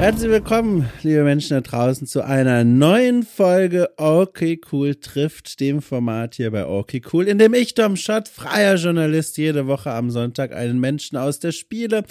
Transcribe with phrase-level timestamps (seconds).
[0.00, 6.36] Herzlich willkommen, liebe Menschen da draußen, zu einer neuen Folge Okay Cool trifft, dem Format
[6.36, 10.54] hier bei Okay Cool, in dem ich, Tom Schott, freier Journalist, jede Woche am Sonntag
[10.54, 12.04] einen Menschen aus der Spiele-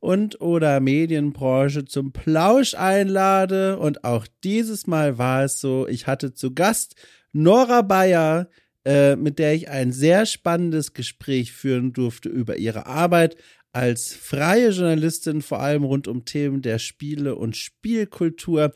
[0.00, 3.78] und oder Medienbranche zum Plausch einlade.
[3.78, 6.94] Und auch dieses Mal war es so, ich hatte zu Gast
[7.32, 8.50] Nora Bayer,
[8.84, 13.36] äh, mit der ich ein sehr spannendes Gespräch führen durfte über ihre Arbeit
[13.72, 18.72] als freie Journalistin, vor allem rund um Themen der Spiele und Spielkultur.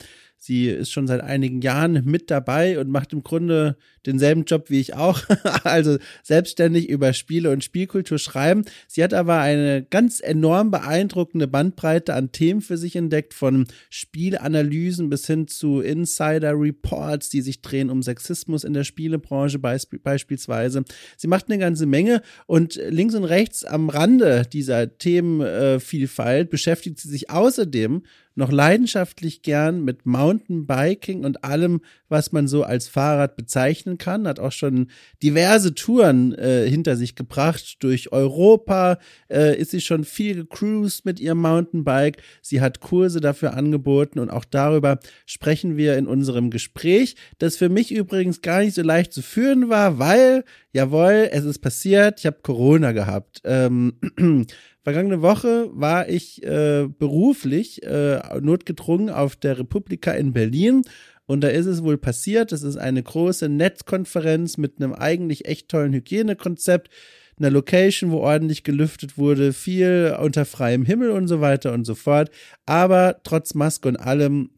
[0.46, 4.78] Sie ist schon seit einigen Jahren mit dabei und macht im Grunde denselben Job wie
[4.78, 5.22] ich auch,
[5.64, 8.66] also selbstständig über Spiele und Spielkultur schreiben.
[8.86, 15.08] Sie hat aber eine ganz enorm beeindruckende Bandbreite an Themen für sich entdeckt, von Spielanalysen
[15.08, 20.84] bis hin zu Insider-Reports, die sich drehen um Sexismus in der Spielebranche beisp beispielsweise.
[21.16, 27.08] Sie macht eine ganze Menge und links und rechts am Rande dieser Themenvielfalt beschäftigt sie
[27.08, 28.02] sich außerdem
[28.34, 34.26] noch leidenschaftlich gern mit Mountainbiking und allem, was man so als Fahrrad bezeichnen kann.
[34.26, 34.88] Hat auch schon
[35.22, 37.76] diverse Touren äh, hinter sich gebracht.
[37.80, 38.98] Durch Europa
[39.30, 42.22] äh, ist sie schon viel gecruised mit ihrem Mountainbike.
[42.42, 47.68] Sie hat Kurse dafür angeboten und auch darüber sprechen wir in unserem Gespräch, das für
[47.68, 52.26] mich übrigens gar nicht so leicht zu führen war, weil, jawohl, es ist passiert, ich
[52.26, 53.42] habe Corona gehabt.
[53.44, 53.94] Ähm,
[54.84, 60.82] Vergangene Woche war ich äh, beruflich äh, notgedrungen auf der Republika in Berlin
[61.24, 62.52] und da ist es wohl passiert.
[62.52, 66.90] Das ist eine große Netzkonferenz mit einem eigentlich echt tollen Hygienekonzept,
[67.38, 71.94] einer Location, wo ordentlich gelüftet wurde, viel unter freiem Himmel und so weiter und so
[71.94, 72.30] fort.
[72.66, 74.50] Aber trotz Maske und allem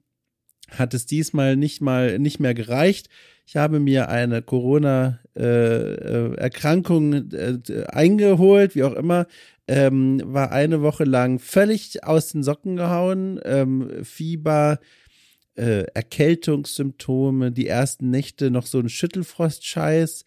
[0.71, 3.09] hat es diesmal nicht mal nicht mehr gereicht.
[3.47, 9.29] Ich habe mir eine Corona-Erkrankung äh, äh, eingeholt, wie auch immer,
[9.69, 14.79] ähm, war eine Woche lang völlig aus den Socken gehauen, ähm, Fieber,
[15.57, 20.25] äh, Erkältungssymptome, die ersten Nächte noch so ein Schüttelfrost-Scheiß.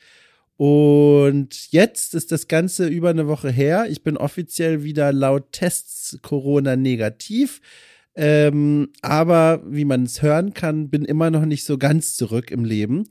[0.57, 3.87] Und jetzt ist das Ganze über eine Woche her.
[3.89, 7.61] Ich bin offiziell wieder laut Tests Corona negativ.
[8.15, 12.65] Ähm, aber wie man es hören kann, bin immer noch nicht so ganz zurück im
[12.65, 13.05] Leben.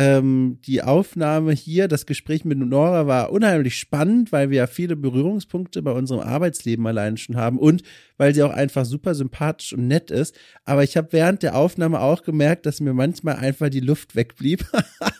[0.00, 4.94] Ähm, die Aufnahme hier, das Gespräch mit Nora war unheimlich spannend, weil wir ja viele
[4.94, 7.82] Berührungspunkte bei unserem Arbeitsleben allein schon haben und
[8.16, 10.38] weil sie auch einfach super sympathisch und nett ist.
[10.64, 14.64] Aber ich habe während der Aufnahme auch gemerkt, dass mir manchmal einfach die Luft wegblieb.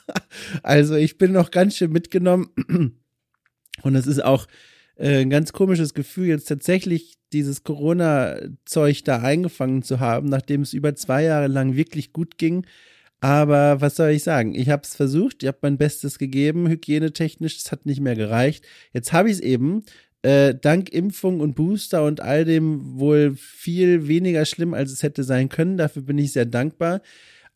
[0.62, 2.50] also ich bin noch ganz schön mitgenommen
[3.83, 4.47] und es ist auch
[4.94, 10.72] äh, ein ganz komisches Gefühl, jetzt tatsächlich dieses Corona-Zeug da eingefangen zu haben, nachdem es
[10.72, 12.65] über zwei Jahre lang wirklich gut ging
[13.21, 14.55] aber was soll ich sagen?
[14.55, 18.65] Ich habe es versucht, ich habe mein Bestes gegeben, hygienetechnisch, es hat nicht mehr gereicht.
[18.93, 19.83] Jetzt habe ich es eben,
[20.23, 25.25] äh, dank Impfung und Booster und all dem wohl viel weniger schlimm, als es hätte
[25.25, 25.77] sein können.
[25.77, 27.03] Dafür bin ich sehr dankbar.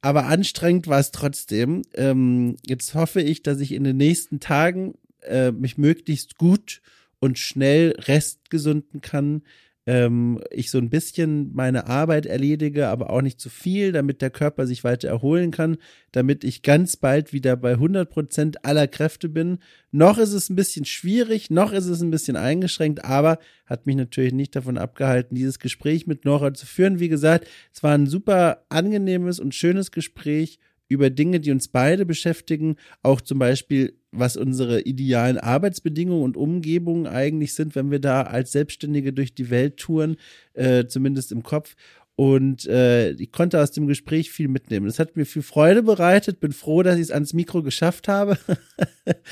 [0.01, 1.83] Aber anstrengend war es trotzdem.
[1.95, 6.83] Ähm, jetzt hoffe ich, dass ich in den nächsten Tagen äh, mich möglichst gut
[7.21, 9.43] und schnell restgesunden kann,
[9.87, 14.31] ähm, ich so ein bisschen meine Arbeit erledige, aber auch nicht zu viel, damit der
[14.31, 15.77] Körper sich weiter erholen kann,
[16.13, 19.59] damit ich ganz bald wieder bei 100 Prozent aller Kräfte bin.
[19.91, 23.97] Noch ist es ein bisschen schwierig, noch ist es ein bisschen eingeschränkt, aber hat mich
[23.97, 27.01] natürlich nicht davon abgehalten, dieses Gespräch mit Nora zu führen.
[27.01, 30.59] Wie gesagt, es war ein super angenehmes und schönes Gespräch
[30.93, 37.07] über Dinge, die uns beide beschäftigen, auch zum Beispiel, was unsere idealen Arbeitsbedingungen und Umgebungen
[37.07, 40.17] eigentlich sind, wenn wir da als Selbstständige durch die Welt touren,
[40.55, 41.75] äh, zumindest im Kopf.
[42.15, 44.87] Und äh, ich konnte aus dem Gespräch viel mitnehmen.
[44.87, 46.41] Das hat mir viel Freude bereitet.
[46.41, 48.37] Bin froh, dass ich es ans Mikro geschafft habe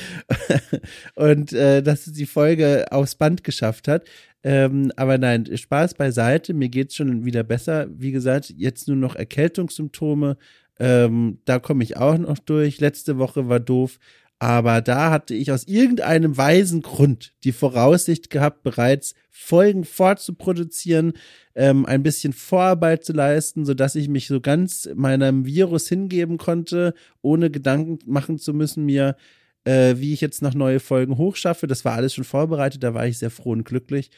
[1.14, 4.06] und äh, dass es die Folge aufs Band geschafft hat.
[4.42, 6.54] Ähm, aber nein, Spaß beiseite.
[6.54, 7.86] Mir geht es schon wieder besser.
[7.94, 10.38] Wie gesagt, jetzt nur noch Erkältungssymptome,
[10.80, 12.80] ähm, da komme ich auch noch durch.
[12.80, 13.98] Letzte Woche war doof.
[14.42, 21.12] Aber da hatte ich aus irgendeinem weisen Grund die Voraussicht gehabt, bereits Folgen fortzuproduzieren,
[21.54, 26.38] ähm, ein bisschen Vorarbeit zu leisten, so dass ich mich so ganz meinem Virus hingeben
[26.38, 29.16] konnte, ohne Gedanken machen zu müssen mir,
[29.64, 31.66] äh, wie ich jetzt noch neue Folgen hochschaffe.
[31.66, 34.10] Das war alles schon vorbereitet, da war ich sehr froh und glücklich.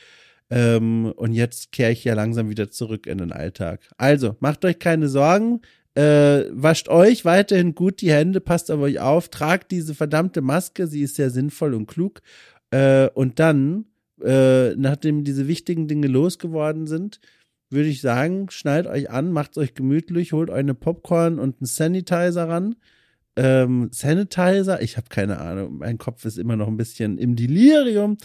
[0.50, 3.88] Ähm, und jetzt kehre ich ja langsam wieder zurück in den Alltag.
[3.96, 5.62] Also, macht euch keine Sorgen.
[5.94, 10.86] Äh, wascht euch weiterhin gut die Hände, passt auf euch auf, tragt diese verdammte Maske,
[10.86, 12.22] sie ist sehr sinnvoll und klug.
[12.70, 13.86] Äh, und dann,
[14.24, 17.20] äh, nachdem diese wichtigen Dinge losgeworden sind,
[17.70, 21.66] würde ich sagen, schnallt euch an, macht euch gemütlich, holt euch eine Popcorn und einen
[21.66, 22.76] Sanitizer ran.
[23.36, 28.16] Ähm, Sanitizer, ich habe keine Ahnung, mein Kopf ist immer noch ein bisschen im Delirium.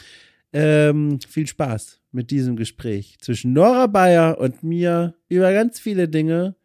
[0.54, 6.56] ähm, viel Spaß mit diesem Gespräch zwischen Nora Bayer und mir über ganz viele Dinge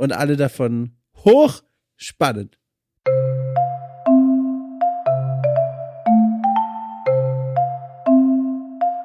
[0.00, 2.58] und alle davon hochspannend.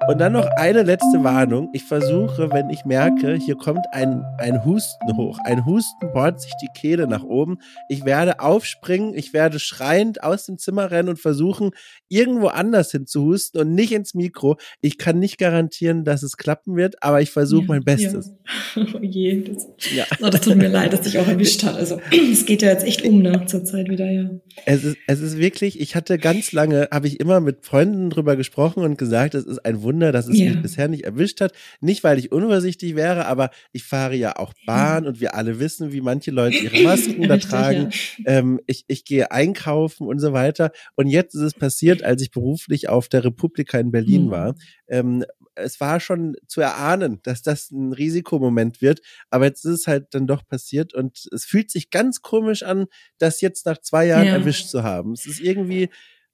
[0.07, 1.69] Und dann noch eine letzte Warnung.
[1.73, 5.39] Ich versuche, wenn ich merke, hier kommt ein, ein Husten hoch.
[5.45, 7.57] Ein Husten bohrt sich die Kehle nach oben.
[7.89, 11.71] Ich werde aufspringen, ich werde schreiend aus dem Zimmer rennen und versuchen,
[12.07, 14.57] irgendwo anders hin zu husten und nicht ins Mikro.
[14.79, 18.27] Ich kann nicht garantieren, dass es klappen wird, aber ich versuche ja, mein Bestes.
[18.75, 18.85] Ja.
[18.95, 20.05] Oh je, das, ja.
[20.21, 21.75] oh, das tut mir leid, dass dich auch erwischt hat.
[21.75, 24.29] Also es geht ja jetzt echt um ne, zur Zeit wieder, ja.
[24.65, 28.35] Es ist, es ist wirklich, ich hatte ganz lange, habe ich immer mit Freunden drüber
[28.35, 30.51] gesprochen und gesagt, es ist ein Wunder, Wunder, dass es ja.
[30.51, 31.53] mich bisher nicht erwischt hat.
[31.79, 35.93] Nicht, weil ich unvorsichtig wäre, aber ich fahre ja auch Bahn und wir alle wissen,
[35.93, 37.91] wie manche Leute ihre Masken da tragen.
[38.17, 38.39] Ja.
[38.39, 40.71] Ähm, ich, ich gehe einkaufen und so weiter.
[40.95, 44.31] Und jetzt ist es passiert, als ich beruflich auf der Republika in Berlin mhm.
[44.31, 44.55] war.
[44.89, 45.23] Ähm,
[45.55, 48.99] es war schon zu erahnen, dass das ein Risikomoment wird,
[49.29, 52.87] aber jetzt ist es halt dann doch passiert und es fühlt sich ganz komisch an,
[53.19, 54.33] das jetzt nach zwei Jahren ja.
[54.33, 55.13] erwischt zu haben.
[55.13, 55.87] Es ist irgendwie,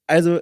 [0.08, 0.40] also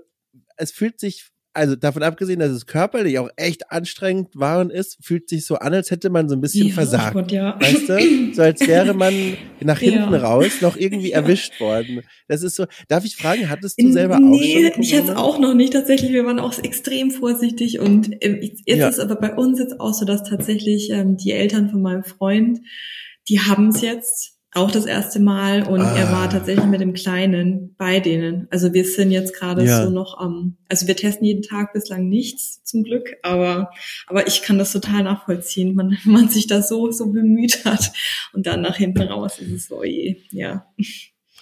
[0.57, 4.99] es fühlt sich also davon abgesehen, dass es körperlich auch echt anstrengend war und ist,
[5.05, 7.15] fühlt sich so an, als hätte man so ein bisschen ja, versagt.
[7.15, 7.59] Gott, ja.
[7.61, 8.35] Weißt du?
[8.35, 10.21] So als wäre man nach hinten ja.
[10.21, 12.03] raus noch irgendwie erwischt worden.
[12.29, 12.67] Das ist so.
[12.89, 14.83] Darf ich fragen, hattest du selber nee, auch schon?
[14.83, 16.13] Ich hatte auch noch nicht tatsächlich.
[16.13, 20.05] Wir waren auch extrem vorsichtig und ähm, jetzt ist aber bei uns jetzt auch so,
[20.05, 22.61] dass tatsächlich ähm, die Eltern von meinem Freund,
[23.29, 25.97] die haben es jetzt auch das erste Mal und ah.
[25.97, 28.49] er war tatsächlich mit dem Kleinen bei denen.
[28.51, 29.85] Also wir sind jetzt gerade ja.
[29.85, 33.71] so noch am, um, also wir testen jeden Tag bislang nichts zum Glück, aber
[34.07, 37.93] aber ich kann das total nachvollziehen, man man sich da so so bemüht hat
[38.33, 40.67] und dann nach hinten raus ist es so, oh je, ja.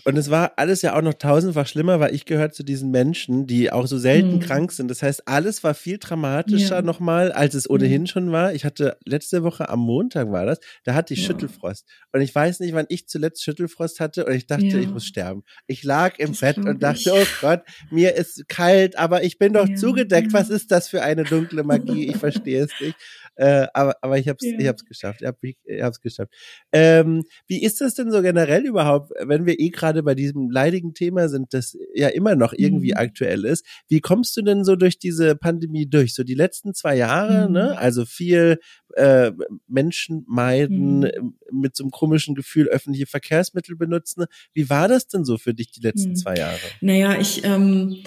[0.08, 3.46] Und es war alles ja auch noch tausendfach schlimmer, weil ich gehört zu diesen Menschen,
[3.46, 4.40] die auch so selten mhm.
[4.40, 4.90] krank sind.
[4.90, 6.82] Das heißt, alles war viel dramatischer ja.
[6.82, 8.06] nochmal, als es ohnehin mhm.
[8.06, 8.55] schon war.
[8.55, 11.26] Ich hatte letzte Woche am Montag war das, da hatte ich ja.
[11.26, 11.87] Schüttelfrost.
[12.10, 14.78] Und ich weiß nicht, wann ich zuletzt Schüttelfrost hatte und ich dachte, ja.
[14.78, 15.43] ich muss sterben.
[15.66, 19.52] Ich lag im das Bett und dachte, oh Gott, mir ist kalt, aber ich bin
[19.52, 20.32] doch zugedeckt.
[20.32, 22.08] Was ist das für eine dunkle Magie?
[22.08, 22.96] Ich verstehe es nicht.
[23.38, 24.58] Äh, aber, aber ich habe es ja.
[24.58, 25.20] ich hab's geschafft.
[25.20, 26.32] Ich habe ich hab's geschafft.
[26.73, 30.93] Ähm, wie ist das denn so generell überhaupt, wenn wir eh gerade bei diesem leidigen
[30.93, 32.99] Thema sind, das ja immer noch irgendwie mhm.
[32.99, 33.64] aktuell ist?
[33.87, 36.14] Wie kommst du denn so durch diese Pandemie durch?
[36.14, 37.46] So die letzten zwei Jahre, ne?
[37.46, 37.52] mhm.
[37.52, 37.79] ne?
[37.79, 38.58] Also viel
[38.94, 39.31] äh,
[39.69, 41.38] Menschen meiden, mhm.
[41.52, 44.25] mit so einem komischen Gefühl öffentliche Verkehrsmittel benutzen.
[44.52, 46.17] Wie war das denn so für dich die letzten mhm.
[46.17, 46.58] zwei Jahre?
[46.81, 48.02] Naja, ich ähm,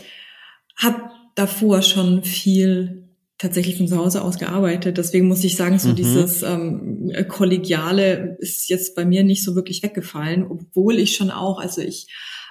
[0.75, 1.03] habe
[1.35, 3.10] davor schon viel
[3.41, 4.97] tatsächlich von zu Hause aus gearbeitet.
[4.97, 5.95] Deswegen muss ich sagen, so mhm.
[5.95, 11.59] dieses ähm, Kollegiale ist jetzt bei mir nicht so wirklich weggefallen, obwohl ich schon auch,
[11.59, 12.07] also ich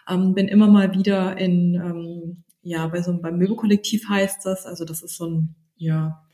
[0.08, 4.66] ähm, bin immer mal wieder in, ähm, ja, bei so einem, beim Möbelkollektiv heißt das,
[4.66, 6.24] also das ist so ein, ja,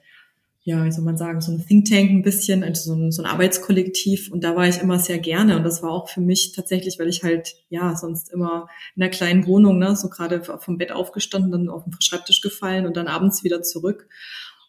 [0.62, 3.22] ja, wie soll man sagen, so ein Think Tank ein bisschen, also so ein, so
[3.22, 4.32] ein Arbeitskollektiv.
[4.32, 5.56] Und da war ich immer sehr gerne.
[5.56, 8.66] Und das war auch für mich tatsächlich, weil ich halt, ja, sonst immer
[8.96, 12.84] in einer kleinen Wohnung, ne, so gerade vom Bett aufgestanden, dann auf den Schreibtisch gefallen
[12.84, 14.08] und dann abends wieder zurück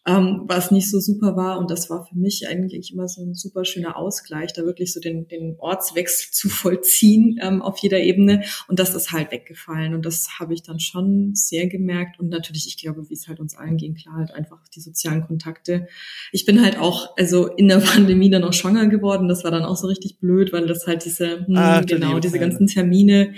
[0.08, 1.58] ähm, was nicht so super war.
[1.58, 5.00] Und das war für mich eigentlich immer so ein super schöner Ausgleich, da wirklich so
[5.00, 8.42] den, den Ortswechsel zu vollziehen ähm, auf jeder Ebene.
[8.68, 9.94] Und das ist halt weggefallen.
[9.94, 12.18] Und das habe ich dann schon sehr gemerkt.
[12.18, 15.26] Und natürlich, ich glaube, wie es halt uns allen ging, klar, halt einfach die sozialen
[15.26, 15.88] Kontakte.
[16.32, 19.28] Ich bin halt auch, also in der Pandemie dann auch schwanger geworden.
[19.28, 22.38] Das war dann auch so richtig blöd, weil das halt diese, hm, Ach, genau, diese
[22.38, 23.34] ganzen Termine,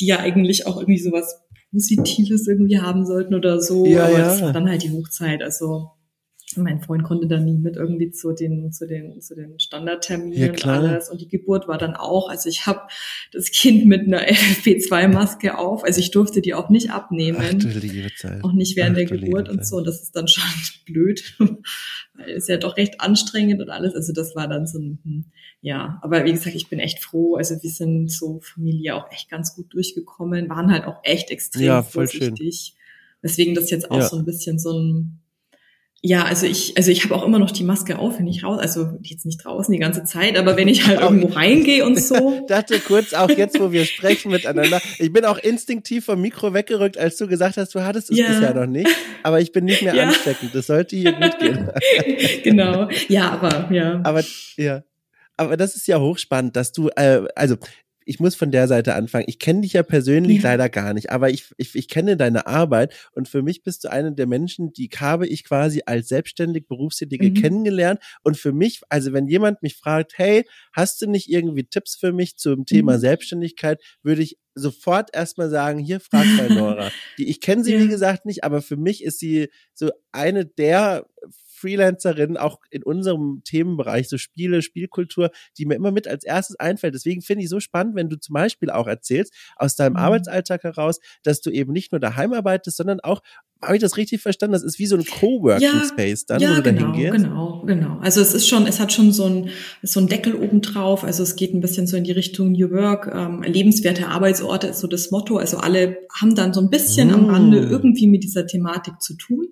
[0.00, 1.40] die ja eigentlich auch irgendwie sowas
[1.70, 3.86] Positives irgendwie haben sollten oder so.
[3.86, 4.24] Ja, aber ja.
[4.24, 5.40] das war dann halt die Hochzeit.
[5.42, 5.92] Also
[6.56, 10.50] mein Freund konnte da nie mit irgendwie zu den zu den zu den Standardterminen ja,
[10.50, 11.08] und alles.
[11.08, 12.82] Und die Geburt war dann auch also ich habe
[13.32, 15.84] das Kind mit einer FP2 Maske auf.
[15.84, 17.38] Also ich durfte die auch nicht abnehmen.
[17.40, 19.76] Ach, auch nicht während Ach, der Geburt und so.
[19.76, 20.44] Und das ist dann schon
[20.86, 21.36] blöd
[22.20, 23.94] weil es ja doch recht anstrengend und alles.
[23.94, 25.24] Also das war dann so ein hm,
[25.60, 25.98] ja.
[26.02, 27.36] Aber wie gesagt ich bin echt froh.
[27.36, 30.48] Also wir sind so Familie auch echt ganz gut durchgekommen.
[30.48, 32.76] Waren halt auch echt extrem ja, vorsichtig schön.
[33.22, 34.08] Deswegen das jetzt auch ja.
[34.08, 35.20] so ein bisschen so ein
[36.02, 38.58] ja, also ich, also ich habe auch immer noch die Maske auf, wenn ich raus,
[38.58, 42.42] also jetzt nicht draußen die ganze Zeit, aber wenn ich halt irgendwo reingehe und so.
[42.48, 44.80] dachte kurz auch jetzt, wo wir sprechen miteinander.
[44.98, 48.28] Ich bin auch instinktiv vom Mikro weggerückt, als du gesagt hast, du hattest es ja.
[48.28, 48.88] bisher noch nicht,
[49.22, 50.04] aber ich bin nicht mehr ja.
[50.04, 50.54] ansteckend.
[50.54, 51.70] Das sollte hier gut gehen.
[52.44, 52.88] genau.
[53.08, 54.00] Ja, aber ja.
[54.02, 54.24] Aber
[54.56, 54.82] ja.
[55.36, 57.56] Aber das ist ja hochspannend, dass du, äh, also
[58.04, 59.26] ich muss von der Seite anfangen.
[59.28, 60.50] Ich kenne dich ja persönlich ja.
[60.50, 63.90] leider gar nicht, aber ich, ich, ich kenne deine Arbeit und für mich bist du
[63.90, 67.34] eine der Menschen, die habe ich quasi als selbstständig Berufstätige mhm.
[67.34, 68.00] kennengelernt.
[68.22, 72.12] Und für mich, also wenn jemand mich fragt, hey, hast du nicht irgendwie Tipps für
[72.12, 73.00] mich zum Thema mhm.
[73.00, 76.90] Selbstständigkeit, würde ich sofort erstmal sagen, hier frag bei Nora.
[77.18, 77.80] Die, ich kenne sie, ja.
[77.80, 81.06] wie gesagt, nicht, aber für mich ist sie so eine der
[81.60, 86.94] Freelancerin auch in unserem Themenbereich, so Spiele, Spielkultur, die mir immer mit als erstes einfällt.
[86.94, 89.98] Deswegen finde ich so spannend, wenn du zum Beispiel auch erzählst, aus deinem mhm.
[89.98, 93.20] Arbeitsalltag heraus, dass du eben nicht nur daheim arbeitest, sondern auch
[93.62, 94.54] habe ich das richtig verstanden?
[94.54, 97.12] Das ist wie so ein Coworking ja, Space dann, ja, wo du genau, da hingehst?
[97.12, 97.98] Genau, genau.
[98.00, 99.50] Also es ist schon, es hat schon so ein,
[99.82, 101.04] so ein Deckel oben drauf.
[101.04, 103.10] Also es geht ein bisschen so in die Richtung New Work.
[103.12, 105.36] Ähm, lebenswerte Arbeitsorte ist so das Motto.
[105.36, 107.14] Also alle haben dann so ein bisschen mm.
[107.14, 109.48] am Rande irgendwie mit dieser Thematik zu tun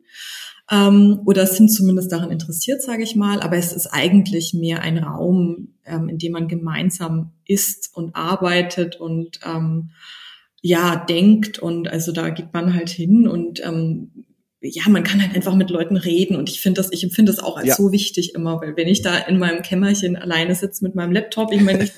[0.70, 3.40] ähm, oder sind zumindest daran interessiert, sage ich mal.
[3.40, 8.96] Aber es ist eigentlich mehr ein Raum, ähm, in dem man gemeinsam isst und arbeitet
[8.96, 9.90] und ähm,
[10.60, 14.17] ja denkt und also da geht man halt hin und ähm,
[14.60, 17.38] ja, man kann halt einfach mit Leuten reden und ich finde das, ich empfinde das
[17.38, 17.74] auch als ja.
[17.76, 21.52] so wichtig immer, weil wenn ich da in meinem Kämmerchen alleine sitze mit meinem Laptop,
[21.52, 21.88] ich meine,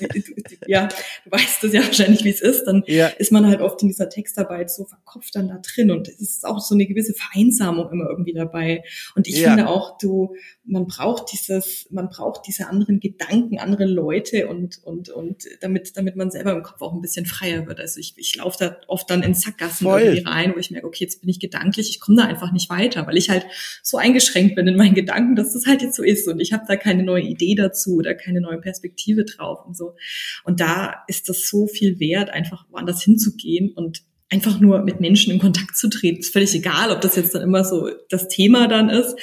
[0.67, 0.87] ja,
[1.25, 3.07] du weißt das ja wahrscheinlich, wie es ist, dann ja.
[3.07, 6.45] ist man halt oft in dieser Textarbeit so verkopft dann da drin und es ist
[6.45, 8.83] auch so eine gewisse Vereinsamung immer irgendwie dabei.
[9.15, 9.49] Und ich ja.
[9.49, 15.09] finde auch, du, man braucht dieses, man braucht diese anderen Gedanken, andere Leute und, und,
[15.09, 17.79] und damit, damit man selber im Kopf auch ein bisschen freier wird.
[17.79, 20.01] Also ich, ich laufe da oft dann in Sackgassen Voll.
[20.01, 22.69] irgendwie rein, wo ich merke, okay, jetzt bin ich gedanklich, ich komme da einfach nicht
[22.69, 23.45] weiter, weil ich halt
[23.81, 26.63] so eingeschränkt bin in meinen Gedanken, dass das halt jetzt so ist und ich habe
[26.67, 29.95] da keine neue Idee dazu oder keine neue Perspektive drauf und so.
[30.43, 35.31] Und da ist das so viel wert, einfach woanders hinzugehen und einfach nur mit Menschen
[35.31, 36.19] in Kontakt zu treten.
[36.19, 39.15] Ist völlig egal, ob das jetzt dann immer so das Thema dann ist,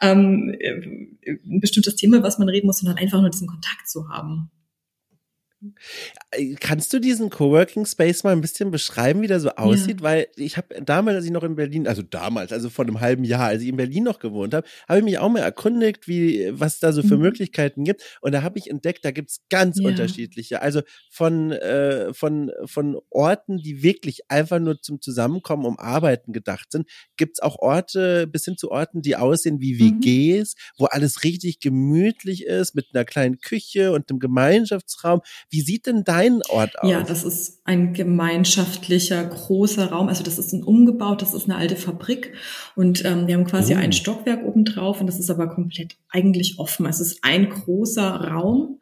[0.00, 4.08] ähm, äh, ein bestimmtes Thema, was man reden muss, sondern einfach nur diesen Kontakt zu
[4.08, 4.50] haben.
[6.60, 10.00] Kannst du diesen Coworking Space mal ein bisschen beschreiben, wie der so aussieht?
[10.00, 10.02] Ja.
[10.02, 13.24] Weil ich habe damals, als ich noch in Berlin, also damals, also vor einem halben
[13.24, 16.50] Jahr, als ich in Berlin noch gewohnt habe, habe ich mich auch mal erkundigt, wie
[16.52, 17.22] was da so für mhm.
[17.22, 18.02] Möglichkeiten gibt.
[18.20, 19.88] Und da habe ich entdeckt, da gibt's ganz ja.
[19.88, 20.62] unterschiedliche.
[20.62, 26.72] Also von äh, von von Orten, die wirklich einfach nur zum Zusammenkommen um Arbeiten gedacht
[26.72, 30.60] sind, gibt's auch Orte bis hin zu Orten, die aussehen wie WGs, mhm.
[30.78, 35.20] wo alles richtig gemütlich ist mit einer kleinen Küche und einem Gemeinschaftsraum.
[35.54, 36.90] Wie sieht denn dein Ort aus?
[36.90, 40.08] Ja, das ist ein gemeinschaftlicher, großer Raum.
[40.08, 42.32] Also das ist ein umgebaut, das ist eine alte Fabrik.
[42.74, 43.78] Und ähm, wir haben quasi oh.
[43.78, 46.86] ein Stockwerk oben drauf und das ist aber komplett eigentlich offen.
[46.86, 48.80] Es ist ein großer Raum.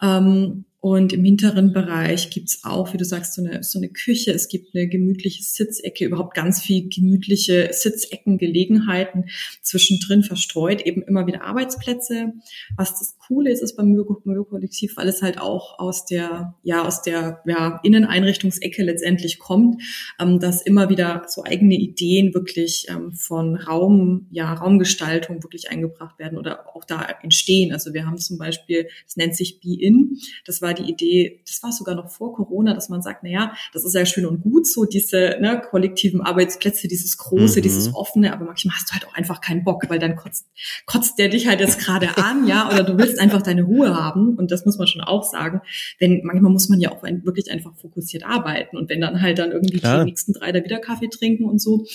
[0.00, 4.32] Ähm, und im hinteren Bereich gibt's auch, wie du sagst, so eine, so eine Küche.
[4.32, 9.30] Es gibt eine gemütliche Sitzecke, überhaupt ganz viel gemütliche Sitzeckengelegenheiten
[9.62, 12.34] zwischendrin verstreut, eben immer wieder Arbeitsplätze.
[12.76, 17.00] Was das Coole ist, ist beim Möbelkollektiv, weil es halt auch aus der, ja, aus
[17.00, 19.80] der ja, Inneneinrichtungsecke letztendlich kommt,
[20.20, 26.18] ähm, dass immer wieder so eigene Ideen wirklich ähm, von Raum, ja, Raumgestaltung wirklich eingebracht
[26.18, 27.72] werden oder auch da entstehen.
[27.72, 30.18] Also wir haben zum Beispiel, das nennt sich Be-In.
[30.44, 33.52] Das war die Idee, das war sogar noch vor Corona, dass man sagt, na ja,
[33.72, 37.62] das ist ja schön und gut, so diese ne, kollektiven Arbeitsplätze, dieses große, mhm.
[37.62, 40.46] dieses offene, aber manchmal hast du halt auch einfach keinen Bock, weil dann kotzt,
[40.86, 44.36] kotzt der dich halt jetzt gerade an, ja, oder du willst einfach deine Ruhe haben
[44.36, 45.60] und das muss man schon auch sagen,
[46.00, 49.52] denn manchmal muss man ja auch wirklich einfach fokussiert arbeiten und wenn dann halt dann
[49.52, 50.00] irgendwie Klar.
[50.00, 51.86] die nächsten drei da wieder Kaffee trinken und so,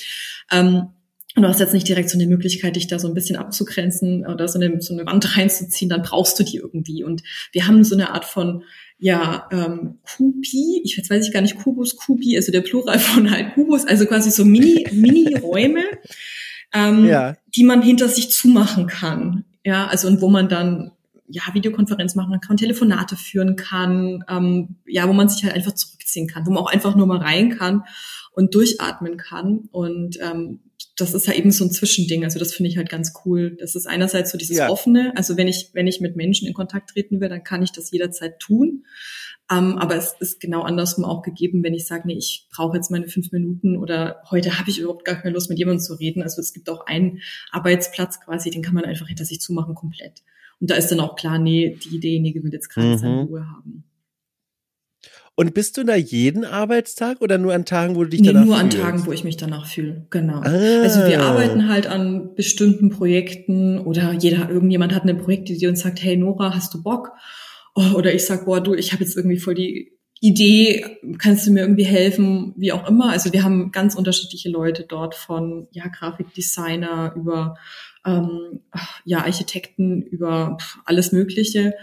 [0.52, 0.90] ähm,
[1.36, 4.26] und du hast jetzt nicht direkt so eine Möglichkeit, dich da so ein bisschen abzugrenzen
[4.26, 7.04] oder so eine, so eine Wand reinzuziehen, dann brauchst du die irgendwie.
[7.04, 7.22] Und
[7.52, 8.64] wir haben so eine Art von,
[8.98, 13.30] ja, ähm, Kupi, ich jetzt weiß ich gar nicht, Kubus, Kupi, also der Plural von
[13.30, 15.84] halt Kubus, also quasi so Mini, Mini-Räume,
[16.74, 17.36] ähm, ja.
[17.56, 19.46] die man hinter sich zumachen kann.
[19.64, 20.92] Ja, also und wo man dann
[21.28, 26.28] ja, Videokonferenz machen kann, Telefonate führen kann, ähm, ja, wo man sich halt einfach zurückziehen
[26.28, 27.84] kann, wo man auch einfach nur mal rein kann
[28.34, 29.70] und durchatmen kann.
[29.72, 30.62] Und ähm,
[31.00, 32.24] das ist ja eben so ein Zwischending.
[32.24, 33.56] Also das finde ich halt ganz cool.
[33.60, 34.70] Das ist einerseits so dieses ja.
[34.70, 35.14] offene.
[35.16, 37.92] Also wenn ich, wenn ich mit Menschen in Kontakt treten will, dann kann ich das
[37.92, 38.86] jederzeit tun.
[39.52, 42.92] Ähm, aber es ist genau andersrum auch gegeben, wenn ich sage, nee, ich brauche jetzt
[42.92, 46.22] meine fünf Minuten oder heute habe ich überhaupt gar keine Lust, mit jemandem zu reden.
[46.22, 50.22] Also es gibt auch einen Arbeitsplatz quasi, den kann man einfach hinter sich zumachen komplett.
[50.60, 52.98] Und da ist dann auch klar, nee, diejenige will jetzt gerade mhm.
[52.98, 53.86] seine Ruhe haben.
[55.40, 58.46] Und bist du da jeden Arbeitstag oder nur an Tagen, wo du dich nee, danach
[58.46, 58.76] nur fühlst?
[58.76, 60.06] an Tagen, wo ich mich danach fühle.
[60.10, 60.42] Genau.
[60.42, 60.82] Ah.
[60.82, 66.04] Also wir arbeiten halt an bestimmten Projekten oder jeder, irgendjemand hat eine Projektidee und sagt,
[66.04, 67.14] hey Nora, hast du Bock?
[67.74, 71.52] Oh, oder ich sag, boah, du, ich habe jetzt irgendwie voll die Idee, kannst du
[71.54, 73.10] mir irgendwie helfen, wie auch immer.
[73.10, 77.56] Also wir haben ganz unterschiedliche Leute dort von ja Grafikdesigner über
[78.06, 78.60] ähm,
[79.06, 81.76] ja Architekten über alles Mögliche.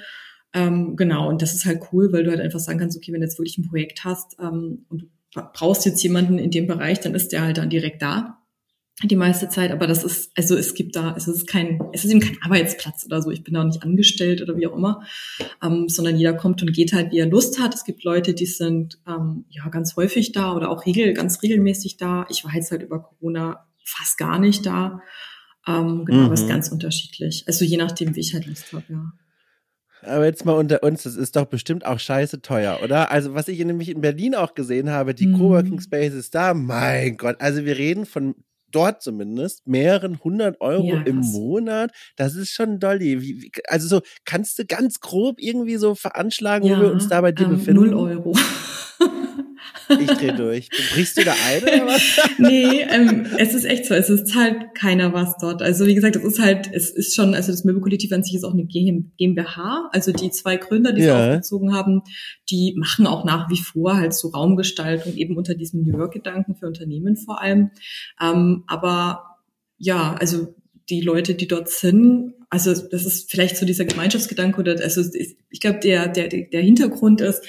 [0.57, 3.21] Ähm, genau, und das ist halt cool, weil du halt einfach sagen kannst, okay, wenn
[3.21, 6.99] du jetzt wirklich ein Projekt hast ähm, und du brauchst jetzt jemanden in dem Bereich,
[7.01, 8.39] dann ist der halt dann direkt da.
[9.03, 12.11] die meiste Zeit, aber das ist, also es gibt da, es ist kein, es ist
[12.11, 15.03] eben kein Arbeitsplatz oder so, ich bin da nicht angestellt oder wie auch immer,
[15.63, 17.75] ähm, sondern jeder kommt und geht halt, wie er Lust hat.
[17.75, 21.99] Es gibt Leute, die sind ähm, ja ganz häufig da oder auch regel, ganz regelmäßig
[21.99, 22.25] da.
[22.31, 25.03] Ich war jetzt halt über Corona fast gar nicht da.
[25.67, 26.25] Ähm, genau, mhm.
[26.25, 27.45] aber es ist ganz unterschiedlich.
[27.47, 29.13] Also je nachdem, wie ich halt Lust habe, ja.
[30.03, 33.11] Aber jetzt mal unter uns, das ist doch bestimmt auch scheiße teuer, oder?
[33.11, 35.39] Also was ich nämlich in Berlin auch gesehen habe, die mhm.
[35.39, 38.35] Coworking Spaces da, mein Gott, also wir reden von
[38.71, 41.93] dort zumindest, mehreren hundert Euro ja, im Monat.
[42.17, 43.23] Das ist schon dolly.
[43.23, 47.09] Wie, wie, also so, kannst du ganz grob irgendwie so veranschlagen, ja, wo wir uns
[47.09, 47.91] da bei dir ähm, befinden?
[47.91, 48.35] Null Euro.
[49.89, 50.69] Ich drehe durch.
[50.93, 52.03] Brichst du da ein oder was?
[52.39, 53.95] nee, ähm, es ist echt so.
[53.95, 55.63] Es ist halt keiner was dort.
[55.63, 58.45] Also wie gesagt, es ist halt, es ist schon, also das Möbelkollektiv an sich ist
[58.45, 59.89] auch eine GmbH.
[59.93, 61.19] Also die zwei Gründer, die ja.
[61.19, 62.03] es aufgezogen haben,
[62.51, 66.67] die machen auch nach wie vor halt so Raumgestaltung eben unter diesem New York-Gedanken für
[66.67, 67.71] Unternehmen vor allem.
[68.21, 69.37] Ähm, aber
[69.79, 70.55] ja, also
[70.89, 75.03] die Leute, die dort sind, also das ist vielleicht so dieser Gemeinschaftsgedanke oder also
[75.51, 77.43] ich glaube der der der Hintergrund ist,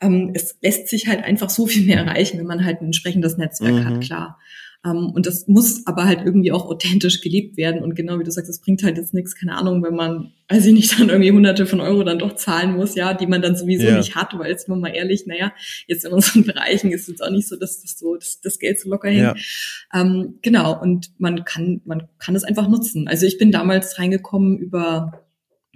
[0.00, 3.36] ähm, es lässt sich halt einfach so viel mehr erreichen, wenn man halt ein entsprechendes
[3.36, 3.84] Netzwerk mhm.
[3.84, 4.38] hat, klar.
[4.84, 7.82] Ähm, und das muss aber halt irgendwie auch authentisch gelebt werden.
[7.82, 10.66] Und genau wie du sagst, es bringt halt jetzt nichts, keine Ahnung, wenn man, weiß
[10.66, 13.56] ich nicht, dann irgendwie hunderte von Euro dann doch zahlen muss, ja, die man dann
[13.56, 13.96] sowieso ja.
[13.96, 15.52] nicht hat, weil jetzt mal mal ehrlich, naja,
[15.86, 18.78] jetzt in unseren Bereichen ist es auch nicht so, dass das so, dass das Geld
[18.80, 19.38] so locker hängt.
[19.38, 20.00] Ja.
[20.00, 20.80] Ähm, genau.
[20.80, 23.08] Und man kann, man kann es einfach nutzen.
[23.08, 25.24] Also ich bin damals reingekommen über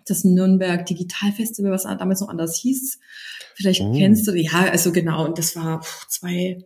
[0.07, 2.99] das Nürnberg Digital Festival, was damals noch anders hieß.
[3.55, 3.93] Vielleicht oh.
[3.97, 6.59] kennst du, ja, also genau, und das war puh, zwei,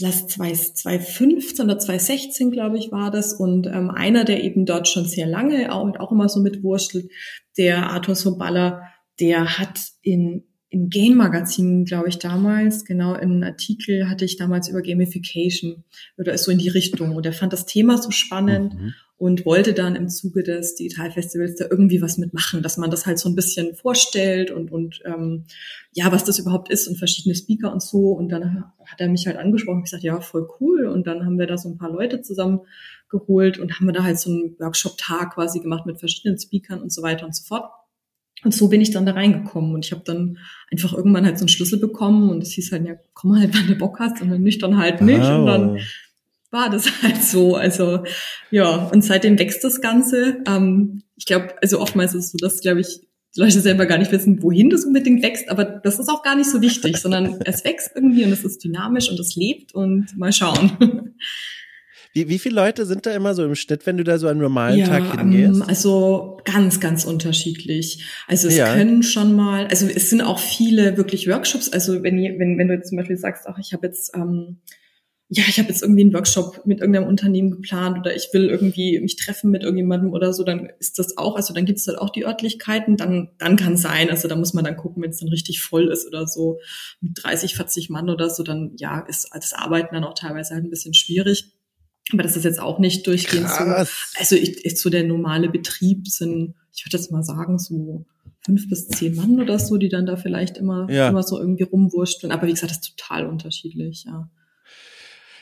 [0.00, 3.34] lass 2015 oder 2016, glaube ich, war das.
[3.34, 7.10] Und ähm, einer, der eben dort schon sehr lange auch, auch immer so mitwurschtelt,
[7.56, 8.82] der Arthur Soballa,
[9.20, 14.82] der hat in im Gain-Magazin, glaube ich, damals, genau, in Artikel hatte ich damals über
[14.82, 15.84] Gamification
[16.18, 17.14] oder so in die Richtung.
[17.14, 18.94] Und er fand das Thema so spannend mhm.
[19.18, 23.18] Und wollte dann im Zuge des Digitalfestivals da irgendwie was mitmachen, dass man das halt
[23.18, 25.44] so ein bisschen vorstellt und, und ähm,
[25.92, 28.12] ja, was das überhaupt ist und verschiedene Speaker und so.
[28.12, 30.86] Und dann hat er mich halt angesprochen und gesagt, ja, voll cool.
[30.86, 32.60] Und dann haben wir da so ein paar Leute zusammen
[33.08, 36.92] geholt und haben wir da halt so einen Workshop-Tag quasi gemacht mit verschiedenen Speakern und
[36.92, 37.70] so weiter und so fort.
[38.44, 40.38] Und so bin ich dann da reingekommen und ich habe dann
[40.70, 43.66] einfach irgendwann halt so einen Schlüssel bekommen und es hieß halt, ja, komm halt, wann
[43.66, 45.24] du Bock hast und dann nüchtern halt nicht.
[45.24, 45.36] Oh.
[45.36, 45.78] Und dann
[46.50, 47.56] war das halt so.
[47.56, 48.04] Also
[48.50, 50.38] ja, und seitdem wächst das Ganze.
[50.46, 53.00] Ähm, ich glaube, also oftmals ist es so, dass, glaube ich,
[53.36, 56.36] die Leute selber gar nicht wissen, wohin das unbedingt wächst, aber das ist auch gar
[56.36, 60.16] nicht so wichtig, sondern es wächst irgendwie und es ist dynamisch und es lebt und
[60.16, 61.14] mal schauen.
[62.12, 64.40] Wie, wie viele Leute sind da immer so im Schnitt, wenn du da so einen
[64.40, 65.60] normalen ja, Tag hingehst?
[65.60, 68.06] Um, also ganz, ganz unterschiedlich.
[68.26, 68.74] Also es ja.
[68.74, 71.68] können schon mal, also es sind auch viele wirklich Workshops.
[71.68, 74.60] Also wenn, wenn, wenn du jetzt zum Beispiel sagst, ach, ich habe jetzt ähm,
[75.28, 79.00] ja, ich habe jetzt irgendwie einen Workshop mit irgendeinem Unternehmen geplant oder ich will irgendwie
[79.00, 81.98] mich treffen mit irgendjemandem oder so, dann ist das auch, also dann gibt es halt
[81.98, 85.18] auch die Örtlichkeiten, dann, dann kann sein, also da muss man dann gucken, wenn es
[85.18, 86.60] dann richtig voll ist oder so,
[87.00, 90.64] mit 30, 40 Mann oder so, dann ja, ist das Arbeiten dann auch teilweise halt
[90.64, 91.52] ein bisschen schwierig.
[92.12, 93.88] Aber das ist jetzt auch nicht durchgehend Krass.
[94.14, 94.20] so.
[94.20, 98.04] Also ich, ich, so der normale Betrieb sind, ich würde jetzt mal sagen, so
[98.44, 101.08] fünf bis zehn Mann oder so, die dann da vielleicht immer, ja.
[101.08, 102.32] immer so irgendwie rumwurschteln.
[102.32, 104.30] Aber wie gesagt, das ist total unterschiedlich, ja.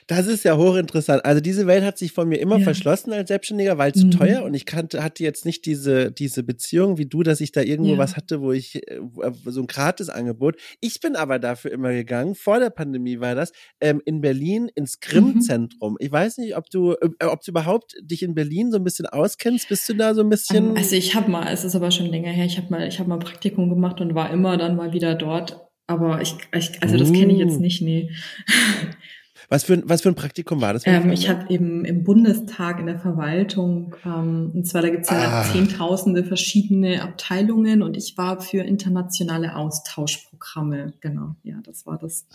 [0.06, 1.24] Das ist ja hochinteressant.
[1.24, 2.64] Also diese Welt hat sich von mir immer ja.
[2.64, 4.10] verschlossen als Selbstständiger, weil zu mhm.
[4.10, 7.62] teuer und ich kannte, hatte jetzt nicht diese, diese Beziehung wie du, dass ich da
[7.62, 7.98] irgendwo ja.
[7.98, 9.00] was hatte, wo ich äh,
[9.46, 10.56] so ein Gratisangebot.
[10.80, 15.00] Ich bin aber dafür immer gegangen, vor der Pandemie war das, ähm, in Berlin ins
[15.00, 15.92] Grimm-Zentrum.
[15.92, 15.98] Mhm.
[16.00, 19.06] Ich weiß nicht, ob du, äh, ob du überhaupt dich in Berlin so ein bisschen
[19.06, 19.68] auskennst.
[19.68, 20.70] Bist du da so ein bisschen?
[20.70, 22.98] Um, also ich habe mal, es ist aber schon länger her, ich habe mal, ich
[22.98, 25.60] habe mal Praktikum gemacht und war immer dann mal wieder dort.
[25.86, 27.60] Aber ich, ich also das kenne ich jetzt uh.
[27.60, 28.10] nicht, nee.
[29.48, 30.86] Was für, was für ein Praktikum war das?
[30.86, 35.10] Ähm, ich habe eben im Bundestag in der Verwaltung, ähm, und zwar da gibt es
[35.10, 35.44] ja ah.
[35.44, 40.94] zehntausende verschiedene Abteilungen und ich war für internationale Austauschprogramme.
[41.00, 42.26] Genau, ja, das war das.